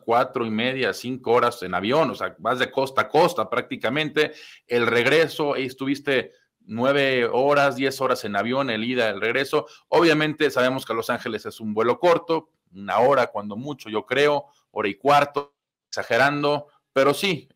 cuatro 0.00 0.46
y 0.46 0.50
media, 0.50 0.92
cinco 0.92 1.32
horas 1.32 1.62
en 1.62 1.74
avión, 1.74 2.10
o 2.10 2.14
sea, 2.14 2.34
vas 2.38 2.58
de 2.58 2.70
costa 2.70 3.02
a 3.02 3.08
costa 3.08 3.48
prácticamente. 3.48 4.32
El 4.66 4.86
regreso, 4.86 5.54
ahí 5.54 5.66
estuviste 5.66 6.32
nueve 6.60 7.26
horas, 7.26 7.76
diez 7.76 8.00
horas 8.00 8.24
en 8.24 8.36
avión, 8.36 8.70
el 8.70 8.84
ida, 8.84 9.08
el 9.08 9.20
regreso. 9.20 9.66
Obviamente 9.88 10.50
sabemos 10.50 10.84
que 10.84 10.94
Los 10.94 11.10
Ángeles 11.10 11.46
es 11.46 11.60
un 11.60 11.74
vuelo 11.74 11.98
corto, 11.98 12.50
una 12.72 12.98
hora 12.98 13.28
cuando 13.28 13.56
mucho, 13.56 13.88
yo 13.88 14.06
creo, 14.06 14.46
hora 14.70 14.88
y 14.88 14.94
cuarto, 14.94 15.54
exagerando, 15.88 16.68
pero 16.92 17.14
sí, 17.14 17.48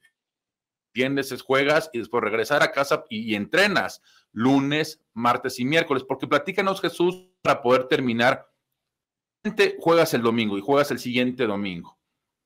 tienes, 0.92 1.42
juegas 1.42 1.90
y 1.92 1.98
después 1.98 2.22
regresar 2.22 2.62
a 2.62 2.72
casa 2.72 3.04
y 3.08 3.34
entrenas 3.34 4.00
lunes, 4.34 5.00
martes 5.14 5.58
y 5.60 5.64
miércoles, 5.64 6.04
porque 6.06 6.26
platícanos 6.26 6.80
Jesús 6.80 7.28
para 7.40 7.62
poder 7.62 7.84
terminar. 7.84 8.50
Juegas 9.78 10.14
el 10.14 10.22
domingo 10.22 10.58
y 10.58 10.60
juegas 10.60 10.90
el 10.90 10.98
siguiente 10.98 11.46
domingo. 11.46 11.98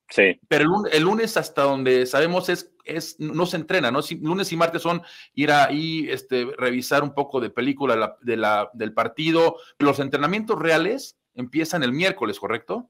Sí. 0.09 0.39
Pero 0.47 0.65
el, 0.91 1.03
lunes 1.03 1.37
hasta 1.37 1.63
donde 1.63 2.05
sabemos 2.05 2.49
es, 2.49 2.73
es 2.83 3.19
no 3.19 3.45
se 3.45 3.57
entrena, 3.57 3.91
¿no? 3.91 3.99
lunes 4.21 4.51
y 4.51 4.57
martes 4.57 4.81
son 4.81 5.01
ir 5.35 5.51
ahí, 5.51 6.07
este, 6.09 6.47
revisar 6.57 7.03
un 7.03 7.13
poco 7.13 7.39
de 7.39 7.51
película 7.51 8.17
de 8.21 8.37
la, 8.37 8.69
del 8.73 8.93
partido. 8.93 9.57
Los 9.77 9.99
entrenamientos 9.99 10.57
reales 10.57 11.19
empiezan 11.35 11.83
el 11.83 11.93
miércoles, 11.93 12.39
¿correcto? 12.39 12.89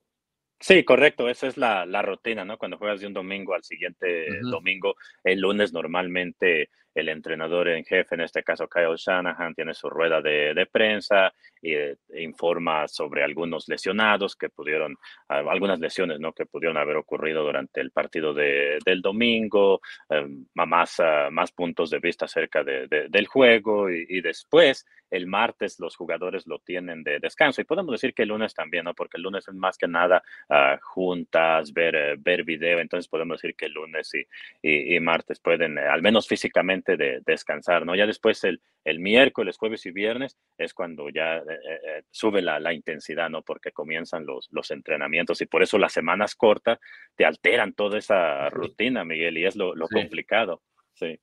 Sí, 0.62 0.84
correcto, 0.84 1.30
esa 1.30 1.48
es 1.48 1.58
la, 1.58 1.86
rutina, 2.02 2.44
¿no? 2.44 2.58
Cuando 2.58 2.78
juegas 2.78 3.00
de 3.00 3.08
un 3.08 3.14
domingo 3.14 3.54
al 3.54 3.64
siguiente 3.64 4.28
domingo, 4.42 4.96
el 5.24 5.40
lunes 5.40 5.72
normalmente 5.72 6.70
el 7.00 7.10
entrenador 7.10 7.70
en 7.70 7.84
jefe, 7.86 8.16
en 8.16 8.22
este 8.22 8.44
caso 8.44 8.68
Kyle 8.68 8.96
Shanahan, 8.96 9.56
tiene 9.56 9.74
su 9.74 9.90
rueda 9.90 10.22
de, 10.22 10.54
de 10.54 10.66
prensa 10.66 11.34
y 11.62 11.74
eh, 11.74 11.98
informa 12.16 12.88
sobre 12.88 13.24
algunos 13.24 13.68
lesionados 13.68 14.36
que 14.36 14.50
pudieron, 14.50 14.98
algunas 15.28 15.80
lesiones 15.80 16.20
¿no? 16.20 16.34
que 16.34 16.46
pudieron 16.46 16.78
haber 16.78 16.98
ocurrido 16.98 17.44
durante 17.44 17.82
el 17.82 17.92
partido 17.92 18.34
de, 18.34 18.80
del 18.86 19.02
domingo, 19.02 19.82
em, 20.10 20.46
más, 20.54 21.00
ah, 21.00 21.30
más 21.32 21.52
puntos 21.52 21.90
de 21.90 22.00
vista 22.00 22.26
acerca 22.26 22.64
de, 22.64 22.88
del 23.10 23.28
juego 23.28 23.90
y, 23.90 24.06
y 24.10 24.22
después 24.22 24.86
el 25.12 25.28
martes 25.28 25.80
los 25.80 25.96
jugadores 25.96 26.48
lo 26.48 26.60
tienen 26.60 27.04
de 27.04 27.20
descanso 27.20 27.62
y 27.62 27.66
podemos 27.66 27.92
decir 27.92 28.14
que 28.14 28.24
el 28.24 28.30
lunes 28.30 28.54
también, 28.54 28.86
¿no? 28.86 28.94
Porque 28.94 29.18
el 29.18 29.24
lunes 29.24 29.48
es 29.48 29.54
más 29.56 29.78
que 29.78 29.88
nada 29.88 30.22
uh, 30.50 30.78
juntas, 30.82 31.74
ver, 31.74 31.96
eh, 31.96 32.16
ver 32.18 32.44
video, 32.44 32.80
entonces 32.80 33.08
podemos 33.08 33.42
decir 33.42 33.56
que 33.56 33.66
el 33.66 33.74
lunes 33.74 34.12
y, 34.14 34.96
y, 34.96 35.00
martes 35.00 35.40
pueden, 35.40 35.78
eh, 35.78 35.88
al 35.88 36.02
menos 36.02 36.28
físicamente, 36.28 36.89
de, 36.98 37.22
descansar, 37.26 37.86
¿no? 37.86 37.96
Ya 37.96 38.06
después 38.06 38.44
el, 38.44 38.62
el 38.84 39.00
miércoles, 39.00 39.58
jueves 39.58 39.86
y 39.86 39.92
viernes 39.92 40.38
es 40.58 40.74
cuando 40.74 41.10
ya 41.10 41.38
eh, 41.38 42.04
sube 42.12 42.42
la, 42.42 42.60
la, 42.60 42.74
intensidad, 42.74 43.30
¿no? 43.30 43.42
Porque 43.42 43.72
comienzan 43.72 44.26
los, 44.26 44.48
los 44.52 44.72
entrenamientos 44.72 45.42
y 45.42 45.46
por 45.46 45.64
eso 45.64 45.78
las 45.78 45.94
semanas 45.94 46.36
cortas 46.36 46.80
te 47.16 47.26
alteran 47.26 47.74
toda 47.74 47.98
esa 47.98 48.50
rutina, 48.50 49.04
Miguel, 49.04 49.38
y 49.38 49.46
es 49.46 49.56
lo, 49.56 49.76
lo 49.76 49.88
complicado, 49.88 50.62
sí. 50.94 51.20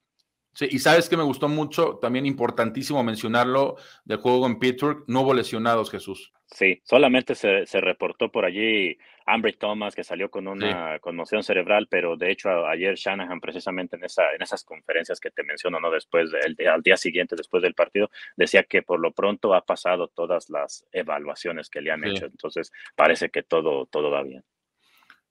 Sí, 0.52 0.66
y 0.70 0.79
sabes 0.79 1.11
que 1.11 1.18
me 1.18 1.22
gustó 1.22 1.50
mucho, 1.50 1.98
también 2.00 2.24
importantísimo 2.24 3.05
mencionarlo, 3.05 3.76
del 4.07 4.16
juego 4.16 4.46
en 4.46 4.59
Pittsburgh, 4.59 5.05
no 5.07 5.20
hubo 5.20 5.35
lesionados, 5.35 5.90
Jesús. 5.90 6.33
Sí, 6.46 6.81
solamente 6.83 7.35
se, 7.35 7.66
se 7.66 7.79
reportó 7.83 8.33
por 8.33 8.46
allí 8.46 8.96
Ambry 9.27 9.55
Thomas, 9.55 9.95
que 9.95 10.05
salió 10.05 10.31
con 10.31 10.47
una 10.47 11.01
conmoción 11.01 11.43
cerebral, 11.43 11.89
pero 11.91 12.17
de 12.17 12.31
hecho 12.31 12.67
ayer 12.67 12.95
Shanahan, 12.95 13.41
precisamente 13.41 13.97
en, 13.97 14.05
esa, 14.05 14.33
en 14.33 14.41
esas 14.41 14.62
conferencias 14.62 15.19
que 15.19 15.33
te 15.33 15.43
menciono, 15.43 15.81
¿no? 15.81 15.91
Después, 15.91 16.31
del, 16.31 16.57
al 16.69 16.83
día 16.83 16.97
siguiente, 16.97 17.35
después 17.37 17.61
del 17.62 17.75
partido, 17.75 18.09
decía 18.37 18.62
que 18.62 18.83
por 18.83 19.01
lo 19.01 19.12
pronto 19.12 19.53
ha 19.55 19.62
pasado 19.62 20.09
todas 20.09 20.49
las 20.49 20.87
evaluaciones 20.93 21.69
que 21.69 21.81
le 21.81 21.91
han 21.91 22.05
hecho, 22.05 22.27
entonces 22.27 22.73
parece 22.95 23.29
que 23.31 23.43
todo, 23.43 23.87
todo 23.87 24.11
va 24.11 24.23
bien. 24.23 24.45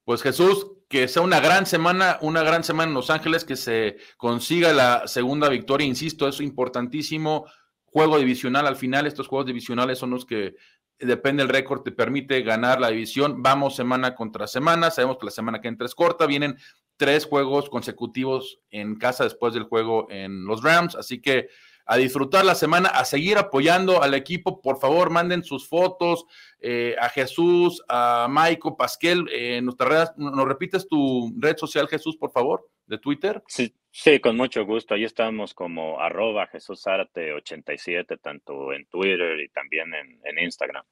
Pues 0.04 0.22
Jesús, 0.22 0.68
que 0.88 1.08
sea 1.08 1.24
una 1.24 1.40
gran 1.40 1.66
semana, 1.66 2.20
una 2.22 2.44
gran 2.44 2.64
semana 2.64 2.90
en 2.90 2.94
Los 2.94 3.10
Ángeles, 3.10 3.44
que 3.44 3.56
se 3.56 3.98
consiga 4.18 4.72
la 4.72 5.08
segunda 5.08 5.50
victoria, 5.50 5.88
insisto, 5.88 6.28
es 6.28 6.42
importantísimo. 6.42 7.46
Juego 7.86 8.20
divisional 8.20 8.68
al 8.68 8.76
final, 8.76 9.08
estos 9.08 9.28
juegos 9.28 9.48
divisionales 9.48 9.98
son 9.98 10.12
los 10.12 10.26
que 10.26 10.56
depende 11.00 11.44
del 11.44 11.54
récord, 11.54 11.82
te 11.84 11.92
permite 11.92 12.42
ganar 12.42 12.80
la 12.80 12.90
división. 12.90 13.42
Vamos 13.42 13.76
semana 13.76 14.16
contra 14.16 14.48
semana, 14.48 14.92
sabemos 14.92 15.18
que 15.18 15.26
la 15.26 15.32
semana 15.32 15.62
que 15.62 15.68
entra 15.68 15.86
es 15.86 15.96
corta, 15.96 16.26
vienen 16.26 16.58
tres 16.98 17.26
juegos 17.26 17.70
consecutivos 17.70 18.60
en 18.72 18.96
casa 18.96 19.24
después 19.24 19.54
del 19.54 19.64
juego 19.64 20.08
en 20.10 20.46
los 20.46 20.64
Rams, 20.64 20.96
así 20.96 21.22
que 21.22 21.50
a 21.86 21.98
disfrutar 21.98 22.44
la 22.46 22.56
semana, 22.56 22.90
a 22.90 23.06
seguir 23.06 23.38
apoyando 23.38 24.02
al 24.02 24.16
equipo. 24.16 24.60
Por 24.60 24.80
favor, 24.80 25.12
manden 25.12 25.44
sus 25.44 25.68
fotos 25.68 26.26
eh, 26.60 26.96
a 27.00 27.10
Jesús, 27.10 27.84
a 27.88 28.28
Maiko, 28.28 28.76
Pasquel, 28.76 29.28
redes. 29.28 30.12
¿Nos 30.18 30.48
repites 30.48 30.88
tu 30.88 31.32
red 31.38 31.58
social, 31.58 31.88
Jesús, 31.88 32.18
por 32.18 32.32
favor, 32.32 32.68
de 32.88 32.98
Twitter? 32.98 33.44
Sí, 33.48 33.74
sí 33.92 34.20
con 34.20 34.38
mucho 34.38 34.66
gusto. 34.66 34.94
Ahí 34.94 35.04
estamos 35.04 35.54
como 35.54 36.00
arroba 36.00 36.48
Jesús 36.48 36.84
87, 36.88 38.18
tanto 38.18 38.74
en 38.74 38.86
Twitter 38.88 39.40
y 39.40 39.50
también 39.50 39.94
en, 39.94 40.20
en 40.24 40.44
Instagram. 40.44 40.84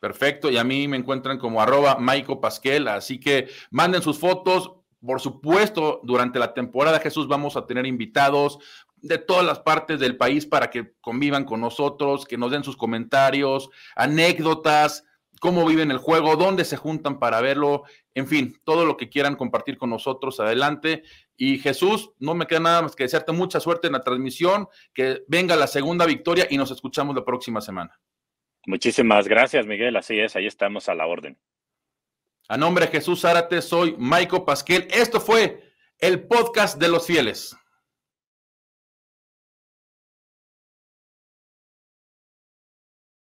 Perfecto, 0.00 0.50
y 0.50 0.56
a 0.56 0.64
mí 0.64 0.88
me 0.88 0.96
encuentran 0.96 1.38
como 1.38 1.62
arroba 1.62 1.96
Maiko 1.96 2.40
Pasquel, 2.40 2.88
así 2.88 3.20
que 3.20 3.48
manden 3.70 4.02
sus 4.02 4.18
fotos, 4.18 4.72
por 5.00 5.20
supuesto, 5.20 6.00
durante 6.02 6.40
la 6.40 6.54
temporada, 6.54 6.98
Jesús, 6.98 7.28
vamos 7.28 7.56
a 7.56 7.66
tener 7.66 7.86
invitados, 7.86 8.58
de 9.02 9.18
todas 9.18 9.44
las 9.44 9.60
partes 9.60 9.98
del 10.00 10.16
país 10.16 10.46
para 10.46 10.70
que 10.70 10.94
convivan 11.00 11.44
con 11.44 11.60
nosotros, 11.60 12.24
que 12.24 12.38
nos 12.38 12.52
den 12.52 12.64
sus 12.64 12.76
comentarios, 12.76 13.68
anécdotas, 13.96 15.04
cómo 15.42 15.66
viven 15.66 15.90
el 15.90 15.98
juego, 15.98 16.36
dónde 16.36 16.64
se 16.64 16.76
juntan 16.76 17.18
para 17.18 17.40
verlo, 17.40 17.82
en 18.14 18.28
fin, 18.28 18.60
todo 18.62 18.86
lo 18.86 18.96
que 18.96 19.08
quieran 19.08 19.34
compartir 19.34 19.76
con 19.76 19.90
nosotros, 19.90 20.38
adelante. 20.38 21.02
Y 21.36 21.58
Jesús, 21.58 22.12
no 22.20 22.36
me 22.36 22.46
queda 22.46 22.60
nada 22.60 22.82
más 22.82 22.94
que 22.94 23.02
desearte 23.02 23.32
mucha 23.32 23.58
suerte 23.58 23.88
en 23.88 23.94
la 23.94 24.04
transmisión, 24.04 24.68
que 24.94 25.24
venga 25.26 25.56
la 25.56 25.66
segunda 25.66 26.06
victoria 26.06 26.46
y 26.48 26.56
nos 26.56 26.70
escuchamos 26.70 27.16
la 27.16 27.24
próxima 27.24 27.60
semana. 27.60 28.00
Muchísimas 28.66 29.26
gracias, 29.26 29.66
Miguel. 29.66 29.96
Así 29.96 30.16
es, 30.20 30.36
ahí 30.36 30.46
estamos 30.46 30.88
a 30.88 30.94
la 30.94 31.08
orden. 31.08 31.36
A 32.48 32.56
nombre 32.56 32.86
de 32.86 32.92
Jesús 32.92 33.22
Zárate, 33.22 33.62
soy 33.62 33.96
Maico 33.98 34.44
Pasquel. 34.44 34.86
Esto 34.92 35.20
fue 35.20 35.60
el 35.98 36.22
podcast 36.28 36.78
de 36.80 36.86
los 36.86 37.04
fieles. 37.04 37.56